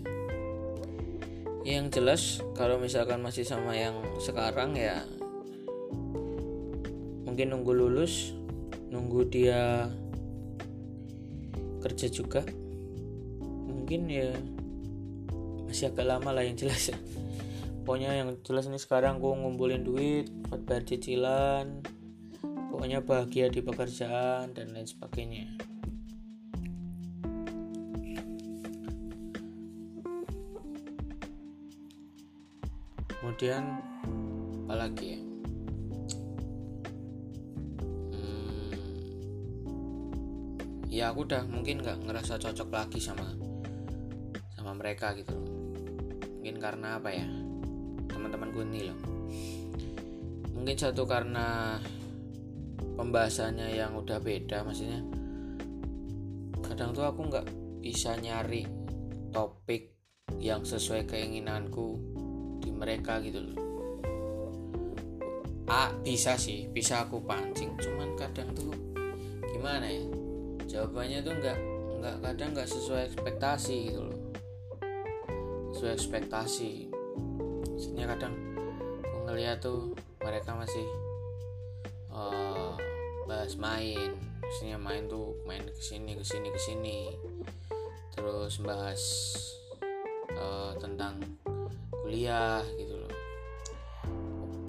Yang 1.66 1.86
jelas 1.98 2.22
kalau 2.54 2.78
misalkan 2.78 3.24
masih 3.24 3.48
sama 3.48 3.74
yang 3.74 3.98
sekarang 4.22 4.78
ya 4.78 5.02
mungkin 7.26 7.50
nunggu 7.50 7.74
lulus 7.74 8.38
nunggu 8.94 9.26
dia 9.28 9.90
kerja 11.82 12.06
juga 12.12 12.46
mungkin 13.66 14.08
ya 14.14 14.30
masih 15.66 15.92
agak 15.92 16.06
lama 16.08 16.30
lah 16.32 16.44
yang 16.46 16.58
jelas. 16.58 16.94
Ya 16.94 16.98
pokoknya 17.86 18.18
yang 18.18 18.34
jelas 18.42 18.66
ini 18.66 18.82
sekarang 18.82 19.22
aku 19.22 19.38
ngumpulin 19.38 19.86
duit 19.86 20.26
buat 20.50 20.66
bayar 20.66 20.84
cicilan. 20.90 21.86
Pokoknya 22.74 23.06
bahagia 23.06 23.48
di 23.48 23.62
pekerjaan 23.62 24.58
dan 24.58 24.74
lain 24.74 24.90
sebagainya. 24.90 25.46
Kemudian 33.22 33.64
apalagi 34.66 35.06
ya? 35.18 35.22
Hmm, 38.12 38.74
ya 40.90 41.06
aku 41.14 41.26
udah 41.30 41.46
mungkin 41.46 41.86
nggak 41.86 42.02
ngerasa 42.10 42.42
cocok 42.42 42.70
lagi 42.74 42.98
sama 42.98 43.30
sama 44.58 44.78
mereka 44.78 45.14
gitu 45.18 45.55
mungkin 46.46 46.62
karena 46.62 47.02
apa 47.02 47.10
ya? 47.10 47.26
Teman-temanku 48.06 48.62
ini 48.70 48.86
loh. 48.86 49.00
Mungkin 50.54 50.78
satu 50.78 51.10
karena 51.10 51.82
pembahasannya 52.78 53.74
yang 53.74 53.98
udah 53.98 54.22
beda 54.22 54.62
maksudnya 54.62 55.02
kadang 56.62 56.94
tuh 56.94 57.02
aku 57.02 57.34
nggak 57.34 57.50
bisa 57.82 58.14
nyari 58.22 58.62
topik 59.34 59.98
yang 60.38 60.62
sesuai 60.62 61.10
keinginanku 61.10 61.98
mereka 62.78 63.18
gitu 63.26 63.42
loh. 63.42 63.58
A 65.66 65.98
bisa 65.98 66.38
sih 66.38 66.70
bisa 66.70 67.10
aku 67.10 67.26
pancing 67.26 67.74
cuman 67.82 68.14
kadang 68.14 68.54
tuh 68.54 68.70
gimana 69.50 69.90
ya? 69.90 70.06
Jawabannya 70.70 71.26
tuh 71.26 71.34
nggak 71.42 71.58
nggak 72.06 72.16
kadang 72.22 72.50
nggak 72.54 72.70
sesuai 72.70 73.02
ekspektasi 73.10 73.90
gitu 73.90 74.06
loh 74.06 74.15
sesuai 75.76 75.92
ekspektasi. 76.00 76.88
Maksudnya 77.76 78.08
kadang 78.08 78.32
aku 79.04 79.18
ngeliat 79.28 79.60
tuh 79.60 79.92
mereka 80.24 80.56
masih 80.56 80.88
uh, 82.16 82.80
bahas 83.28 83.60
main. 83.60 84.16
Maksudnya 84.40 84.80
main 84.80 85.12
tuh 85.12 85.36
main 85.44 85.60
ke 85.68 85.84
sini 85.84 86.16
ke 86.16 86.24
sini 86.24 86.48
ke 86.48 86.60
sini 86.64 87.00
terus 88.16 88.64
bahas 88.64 89.04
uh, 90.40 90.72
tentang 90.80 91.20
kuliah 91.92 92.64
gitu 92.80 92.96
loh. 92.96 93.14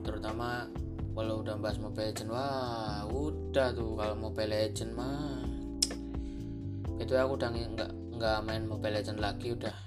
Terutama 0.03 0.67
kalau 1.15 1.47
udah 1.47 1.55
bahas 1.55 1.79
Mobile 1.79 2.11
Legend 2.11 2.35
wah 2.35 3.07
udah 3.07 3.71
tuh 3.71 3.95
kalau 3.95 4.19
Mobile 4.19 4.51
Legend 4.51 4.91
mah. 4.91 5.39
Itu 6.99 7.15
aku 7.15 7.39
udah 7.39 7.49
nggak 7.55 7.91
nggak 8.19 8.39
main 8.43 8.67
Mobile 8.67 8.99
Legend 8.99 9.23
lagi 9.23 9.55
udah 9.55 9.86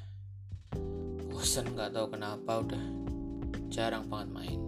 bosan 1.39 1.71
nggak 1.71 1.95
tahu 1.95 2.19
kenapa 2.19 2.59
udah 2.59 2.83
jarang 3.71 4.03
banget 4.11 4.27
main. 4.35 4.59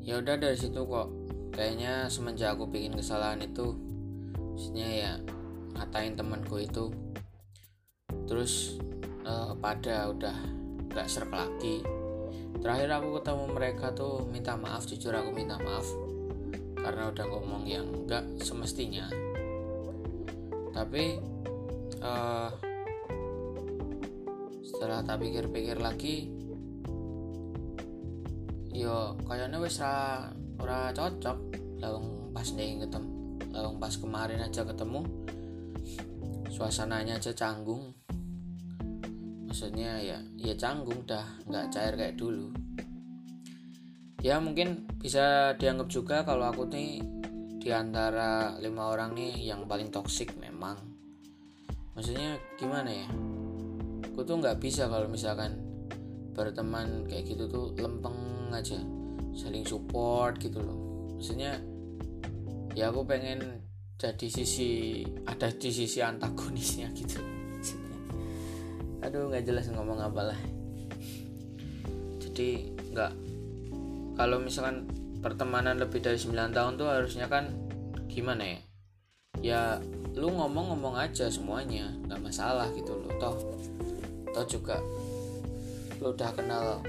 Ya 0.00 0.16
udah 0.16 0.40
dari 0.40 0.56
situ 0.56 0.80
kok 0.80 1.12
kayaknya 1.52 2.08
semenjak 2.08 2.56
aku 2.56 2.72
bikin 2.72 2.96
kesalahan 2.96 3.44
itu 3.44 3.76
maksudnya 4.32 4.88
ya 4.88 5.12
ngatain 5.76 6.16
temanku 6.16 6.56
itu. 6.56 6.88
Terus 8.24 8.80
uh, 9.28 9.52
pada 9.60 10.08
udah 10.08 10.36
gak 10.96 11.12
serk 11.12 11.28
lagi. 11.28 11.84
Terakhir 12.56 12.96
aku 12.96 13.20
ketemu 13.20 13.44
mereka 13.52 13.92
tuh 13.92 14.24
minta 14.24 14.56
maaf 14.56 14.88
jujur 14.88 15.12
aku 15.12 15.36
minta 15.36 15.60
maaf. 15.60 15.84
Karena 16.80 17.12
udah 17.12 17.24
ngomong 17.28 17.68
yang 17.68 18.08
gak 18.08 18.24
semestinya. 18.40 19.04
Tapi 20.72 21.20
uh, 22.00 22.65
setelah 24.86 25.02
tak 25.02 25.18
pikir-pikir 25.18 25.82
lagi 25.82 26.30
yo 28.70 29.18
kayaknya 29.26 29.58
wes 29.58 29.82
ra 29.82 30.30
ora 30.62 30.94
cocok. 30.94 31.58
Lawang 31.82 32.30
pas 32.30 32.46
nih 32.54 32.78
ketemu 32.86 33.10
lawang 33.50 33.82
pas 33.82 33.90
kemarin 33.98 34.46
aja 34.46 34.62
ketemu 34.62 35.02
suasananya 36.54 37.18
aja 37.18 37.34
canggung. 37.34 37.98
Maksudnya 39.50 39.98
ya 39.98 40.22
ya 40.38 40.54
canggung 40.54 41.02
dah 41.02 41.34
nggak 41.50 41.66
cair 41.74 41.98
kayak 41.98 42.14
dulu. 42.14 42.54
Ya 44.22 44.38
mungkin 44.38 44.86
bisa 45.02 45.58
dianggap 45.58 45.90
juga 45.90 46.22
kalau 46.22 46.46
aku 46.46 46.62
nih 46.70 47.02
di 47.58 47.74
antara 47.74 48.54
lima 48.62 48.94
orang 48.94 49.18
nih 49.18 49.50
yang 49.50 49.66
paling 49.66 49.90
toksik 49.90 50.38
memang. 50.38 50.78
Maksudnya 51.98 52.38
gimana 52.54 52.94
ya 52.94 53.10
aku 54.16 54.24
tuh 54.24 54.40
nggak 54.40 54.56
bisa 54.56 54.88
kalau 54.88 55.12
misalkan 55.12 55.60
berteman 56.32 57.04
kayak 57.04 57.36
gitu 57.36 57.52
tuh 57.52 57.76
lempeng 57.76 58.48
aja 58.48 58.80
saling 59.36 59.60
support 59.68 60.40
gitu 60.40 60.56
loh. 60.64 61.12
Maksudnya 61.20 61.60
ya 62.72 62.88
aku 62.88 63.04
pengen 63.04 63.60
jadi 64.00 64.24
sisi 64.24 65.04
ada 65.28 65.52
di 65.52 65.68
sisi 65.68 66.00
antagonisnya 66.00 66.88
gitu. 66.96 67.20
Aduh 69.04 69.28
nggak 69.28 69.44
jelas 69.44 69.68
ngomong 69.68 70.00
apa 70.00 70.32
lah 70.32 70.40
jadi 72.24 72.72
nggak. 72.96 73.12
Kalau 74.16 74.40
misalkan 74.40 74.88
pertemanan 75.20 75.76
lebih 75.76 76.00
dari 76.00 76.16
9 76.16 76.56
tahun 76.56 76.80
tuh 76.80 76.88
harusnya 76.88 77.28
kan 77.28 77.52
gimana 78.08 78.48
ya? 78.48 78.60
Ya 79.44 79.60
lu 80.16 80.32
ngomong-ngomong 80.32 80.96
aja 80.96 81.28
semuanya 81.28 81.92
nggak 82.08 82.24
masalah 82.24 82.72
gitu 82.72 82.96
loh. 82.96 83.12
Toh 83.20 83.36
toh 84.36 84.44
juga 84.44 84.76
lu 85.96 86.12
udah 86.12 86.28
kenal. 86.36 86.84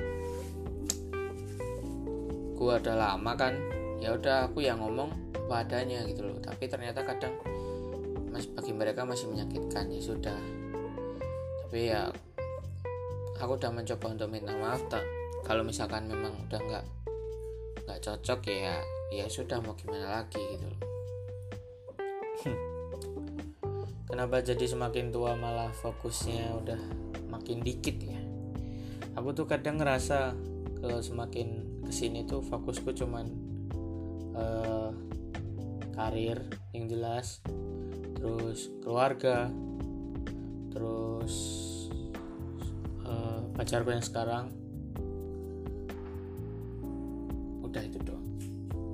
Gua 2.60 2.76
udah 2.76 2.96
lama 3.00 3.32
kan 3.40 3.56
ya 4.04 4.12
udah 4.12 4.52
aku 4.52 4.68
yang 4.68 4.84
ngomong 4.84 5.08
padanya 5.48 6.04
gitu 6.04 6.28
loh. 6.28 6.36
Tapi 6.44 6.68
ternyata 6.68 7.08
kadang 7.08 7.32
mas 8.28 8.44
bagi 8.52 8.76
mereka 8.76 9.08
masih 9.08 9.32
menyakitkan 9.32 9.88
ya 9.88 10.02
sudah. 10.04 10.36
Tapi 11.64 11.88
ya 11.88 12.12
aku 13.40 13.56
udah 13.56 13.72
mencoba 13.72 14.12
untuk 14.12 14.28
minta 14.28 14.52
maaf 14.60 14.84
tak. 14.92 15.08
Kalau 15.48 15.64
misalkan 15.64 16.12
memang 16.12 16.36
udah 16.52 16.60
nggak 16.60 16.86
nggak 17.88 18.00
cocok 18.04 18.44
ya 18.52 18.76
ya 19.08 19.24
sudah 19.32 19.64
mau 19.64 19.72
gimana 19.80 20.20
lagi 20.20 20.44
gitu 20.44 20.68
loh. 20.68 20.82
Kenapa 24.08 24.44
jadi 24.44 24.66
semakin 24.68 25.16
tua 25.16 25.38
malah 25.40 25.72
fokusnya 25.72 26.52
udah 26.60 26.82
makin 27.48 27.64
dikit 27.64 27.96
ya. 28.04 28.20
Aku 29.16 29.32
tuh 29.32 29.48
kadang 29.48 29.80
ngerasa 29.80 30.36
kalau 30.84 31.00
semakin 31.00 31.80
ke 31.88 31.96
sini 31.96 32.28
tuh 32.28 32.44
fokusku 32.44 32.92
cuman 32.92 33.24
uh, 34.36 34.92
karir 35.96 36.44
yang 36.76 36.92
jelas 36.92 37.40
terus 38.20 38.68
keluarga 38.84 39.48
terus 40.76 41.34
uh, 43.08 43.48
pacarku 43.56 43.96
yang 43.96 44.04
sekarang. 44.04 44.52
Udah 47.64 47.80
itu 47.80 47.96
doang. 48.04 48.28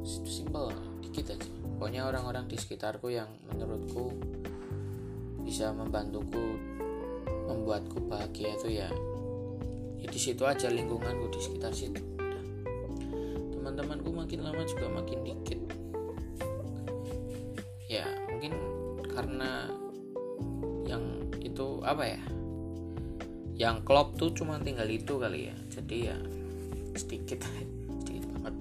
Itu 0.06 0.30
simpel 0.30 0.70
dikit 1.02 1.34
aja. 1.34 1.50
Pokoknya 1.82 2.06
orang-orang 2.06 2.46
di 2.46 2.62
sekitarku 2.62 3.10
yang 3.10 3.34
menurutku 3.50 4.14
bisa 5.42 5.74
membantuku 5.74 6.73
membuatku 7.54 8.10
bahagia 8.10 8.58
itu 8.58 8.82
ya 8.82 8.90
ya 10.04 10.08
di 10.12 10.20
situ 10.20 10.44
aja 10.44 10.68
lingkunganku 10.68 11.32
di 11.32 11.40
sekitar 11.40 11.72
situ. 11.72 12.04
Teman-temanku 13.56 14.12
makin 14.12 14.44
lama 14.44 14.60
juga 14.68 14.92
makin 14.92 15.24
dikit. 15.24 15.60
Ya 17.88 18.04
mungkin 18.28 18.52
karena 19.08 19.72
yang 20.84 21.32
itu 21.40 21.80
apa 21.88 22.04
ya? 22.04 22.22
Yang 23.56 23.76
klop 23.88 24.20
tuh 24.20 24.36
cuma 24.36 24.60
tinggal 24.60 24.92
itu 24.92 25.16
kali 25.16 25.48
ya. 25.48 25.56
Jadi 25.72 25.98
ya 26.12 26.18
sedikit 27.00 27.48
sedikit 28.04 28.28
banget. 28.36 28.56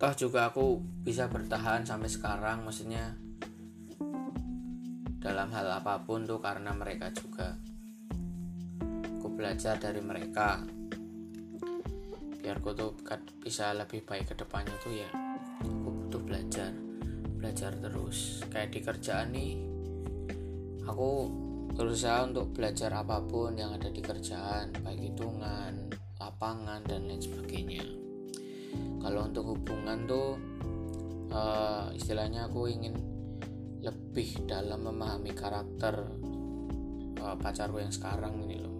Toh 0.00 0.12
juga 0.16 0.48
aku 0.48 0.80
bisa 1.04 1.28
bertahan 1.28 1.84
sampai 1.84 2.08
sekarang 2.08 2.64
maksudnya 2.64 3.20
dalam 5.22 5.54
hal 5.54 5.70
apa 5.70 6.02
pun 6.02 6.26
tuh 6.26 6.42
karena 6.42 6.74
mereka 6.74 7.14
juga. 7.14 7.54
Aku 9.22 9.30
belajar 9.30 9.78
dari 9.78 10.02
mereka. 10.02 10.58
Biar 12.42 12.58
aku 12.58 12.74
tuh 12.74 12.90
bisa 13.38 13.70
lebih 13.70 14.02
baik 14.02 14.34
ke 14.34 14.34
depannya 14.34 14.74
tuh 14.82 14.90
ya 14.90 15.06
aku 15.62 15.88
butuh 15.94 16.22
belajar. 16.26 16.74
Belajar 17.38 17.70
terus. 17.78 18.42
Kayak 18.50 18.74
di 18.74 18.80
kerjaan 18.82 19.28
nih 19.30 19.52
aku 20.82 21.10
berusaha 21.72 22.26
untuk 22.26 22.50
belajar 22.50 22.90
apa 22.90 23.22
pun 23.22 23.54
yang 23.54 23.72
ada 23.78 23.88
di 23.88 24.02
kerjaan 24.02 24.74
baik 24.82 25.14
hitungan 25.14 25.88
lapangan 26.18 26.82
dan 26.82 27.06
lain 27.06 27.22
sebagainya. 27.22 27.86
Kalau 28.98 29.26
untuk 29.26 29.54
hubungan 29.54 30.02
tuh 30.06 30.38
uh, 31.30 31.90
istilahnya 31.94 32.50
aku 32.50 32.70
ingin 32.70 33.11
lebih 33.82 34.46
dalam 34.46 34.86
memahami 34.86 35.34
karakter 35.34 36.06
uh, 37.18 37.34
pacarku 37.34 37.82
yang 37.82 37.90
sekarang 37.90 38.46
ini 38.46 38.56
loh. 38.62 38.76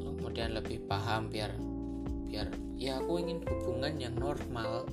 Kemudian 0.00 0.56
lebih 0.56 0.88
paham 0.88 1.28
biar 1.28 1.52
biar 2.28 2.48
ya 2.80 3.00
aku 3.00 3.20
ingin 3.20 3.44
hubungan 3.44 3.94
yang 4.00 4.16
normal. 4.16 4.88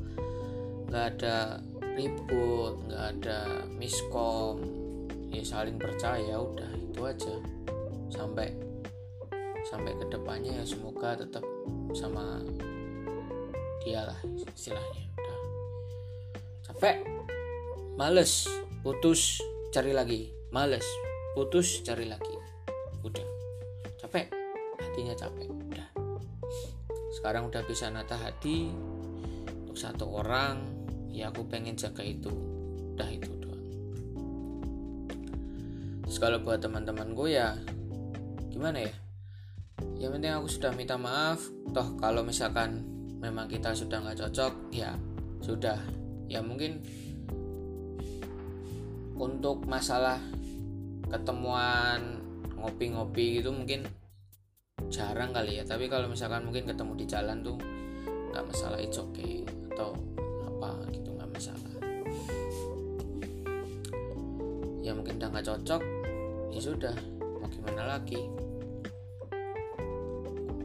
Nggak 0.92 1.06
ada 1.16 1.64
ribut 1.96 2.76
nggak 2.92 3.06
ada 3.20 3.40
miskom. 3.72 4.60
Ya 5.32 5.44
saling 5.48 5.80
percaya 5.80 6.44
udah 6.44 6.72
itu 6.76 7.02
aja. 7.08 7.36
Sampai 8.12 8.52
sampai 9.66 9.98
ke 9.98 10.06
depannya 10.12 10.62
ya 10.62 10.66
semoga 10.68 11.18
tetap 11.18 11.42
sama 11.98 12.46
dia 13.82 14.06
lah 14.06 14.20
istilahnya 14.54 15.05
capek 16.86 17.02
males 17.98 18.46
putus 18.86 19.42
cari 19.74 19.90
lagi. 19.90 20.30
Males 20.54 20.86
putus 21.34 21.82
cari 21.82 22.06
lagi. 22.06 22.38
Udah. 23.02 23.26
Capek? 23.98 24.30
Hatinya 24.78 25.18
capek. 25.18 25.50
Udah. 25.50 25.90
Sekarang 27.18 27.50
udah 27.50 27.66
bisa 27.66 27.90
nata 27.90 28.14
hati 28.22 28.70
untuk 29.66 29.74
satu 29.74 30.14
orang. 30.14 30.62
Ya 31.10 31.34
aku 31.34 31.50
pengen 31.50 31.74
jaga 31.74 32.06
itu. 32.06 32.30
Udah 32.94 33.10
itu 33.10 33.34
doang. 33.34 33.66
Terus 36.06 36.22
kalau 36.22 36.38
buat 36.46 36.62
teman-teman 36.62 37.18
gue 37.18 37.34
ya 37.34 37.58
gimana 38.54 38.86
ya? 38.86 38.94
Yang 39.98 40.22
penting 40.22 40.32
aku 40.38 40.48
sudah 40.54 40.70
minta 40.78 41.02
maaf. 41.02 41.50
Toh 41.74 41.98
kalau 41.98 42.22
misalkan 42.22 42.86
memang 43.18 43.50
kita 43.50 43.74
sudah 43.74 44.06
nggak 44.06 44.22
cocok 44.22 44.70
ya 44.70 44.94
sudah 45.42 46.05
ya 46.26 46.42
mungkin 46.42 46.82
untuk 49.16 49.64
masalah 49.66 50.20
ketemuan 51.08 52.20
ngopi-ngopi 52.60 53.40
gitu 53.40 53.54
mungkin 53.54 53.88
jarang 54.90 55.32
kali 55.32 55.62
ya. 55.62 55.64
Tapi 55.64 55.88
kalau 55.88 56.12
misalkan 56.12 56.44
mungkin 56.44 56.68
ketemu 56.68 56.94
di 56.98 57.06
jalan 57.08 57.38
tuh 57.46 57.58
nggak 58.34 58.46
masalah 58.52 58.80
itu 58.82 59.00
oke 59.00 59.16
okay. 59.16 59.36
atau 59.72 59.96
apa 60.50 60.70
gitu 60.92 61.10
nggak 61.16 61.32
masalah. 61.32 61.74
Ya 64.84 64.92
mungkin 64.94 65.18
udah 65.18 65.30
nggak 65.32 65.46
cocok 65.48 65.82
ya 66.52 66.62
sudah. 66.62 66.96
Mau 67.22 67.48
gimana 67.48 67.98
lagi? 67.98 68.20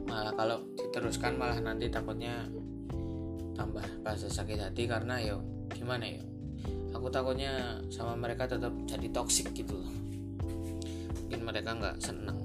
Malah 0.09 0.35
kalau 0.35 0.59
diteruskan 0.75 1.39
malah 1.39 1.59
nanti 1.63 1.87
takutnya 1.87 2.49
tambah 3.55 3.85
rasa 4.03 4.27
sakit 4.27 4.59
hati 4.59 4.89
karena 4.89 5.21
yo 5.21 5.50
gimana 5.75 6.07
yo 6.07 6.23
aku 6.91 7.07
takutnya 7.09 7.81
sama 7.89 8.13
mereka 8.13 8.45
tetap 8.45 8.71
jadi 8.85 9.07
toksik 9.09 9.49
gitu 9.57 9.79
mungkin 11.31 11.47
mereka 11.47 11.71
nggak 11.71 11.95
seneng. 12.03 12.43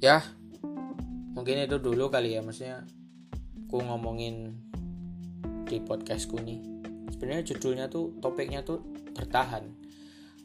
Ya 0.00 0.24
mungkin 1.36 1.60
itu 1.60 1.76
dulu 1.76 2.08
kali 2.08 2.32
ya 2.34 2.40
maksudnya 2.40 2.88
ku 3.68 3.84
ngomongin 3.84 4.56
di 5.68 5.76
podcastku 5.84 6.40
nih 6.40 6.56
sebenarnya 7.12 7.52
judulnya 7.52 7.92
tuh 7.92 8.16
topiknya 8.24 8.64
tuh 8.64 8.80
bertahan. 9.12 9.68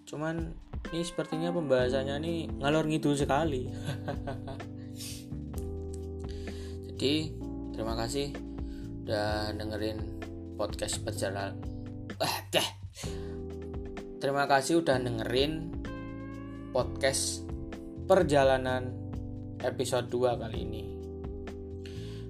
Cuman 0.04 0.52
ini 0.92 1.08
sepertinya 1.08 1.56
pembahasannya 1.56 2.20
nih 2.20 2.52
ngalor 2.60 2.92
ngidul 2.92 3.16
sekali. 3.16 3.72
Jadi 6.92 7.32
terima 7.76 8.00
kasih 8.00 8.32
udah 9.06 9.52
dengerin 9.54 10.00
podcast 10.56 11.04
perjalanan 11.04 11.60
ah, 12.24 12.36
terima 14.24 14.48
kasih 14.48 14.80
udah 14.80 14.98
dengerin 14.98 15.76
podcast 16.72 17.46
perjalanan 18.06 18.92
episode 19.64 20.12
2 20.12 20.42
kali 20.42 20.60
ini. 20.62 20.84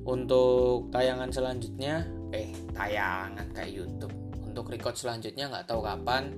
Untuk 0.05 0.93
tayangan 0.93 1.33
selanjutnya 1.33 2.05
eh 2.29 2.53
tayangan 2.71 3.49
kayak 3.51 3.71
YouTube. 3.73 4.13
Untuk 4.45 4.69
record 4.69 4.95
selanjutnya 4.95 5.49
nggak 5.49 5.65
tahu 5.65 5.81
kapan. 5.81 6.29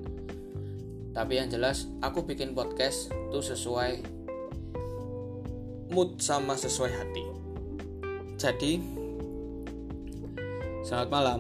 Tapi 1.12 1.34
yang 1.36 1.50
jelas 1.52 1.90
aku 2.00 2.24
bikin 2.24 2.56
podcast 2.56 3.12
tuh 3.34 3.44
sesuai 3.44 4.06
mood 5.92 6.18
sama 6.24 6.56
sesuai 6.56 6.92
hati. 6.96 7.26
Jadi 8.38 8.97
selamat 10.88 11.10
malam 11.12 11.40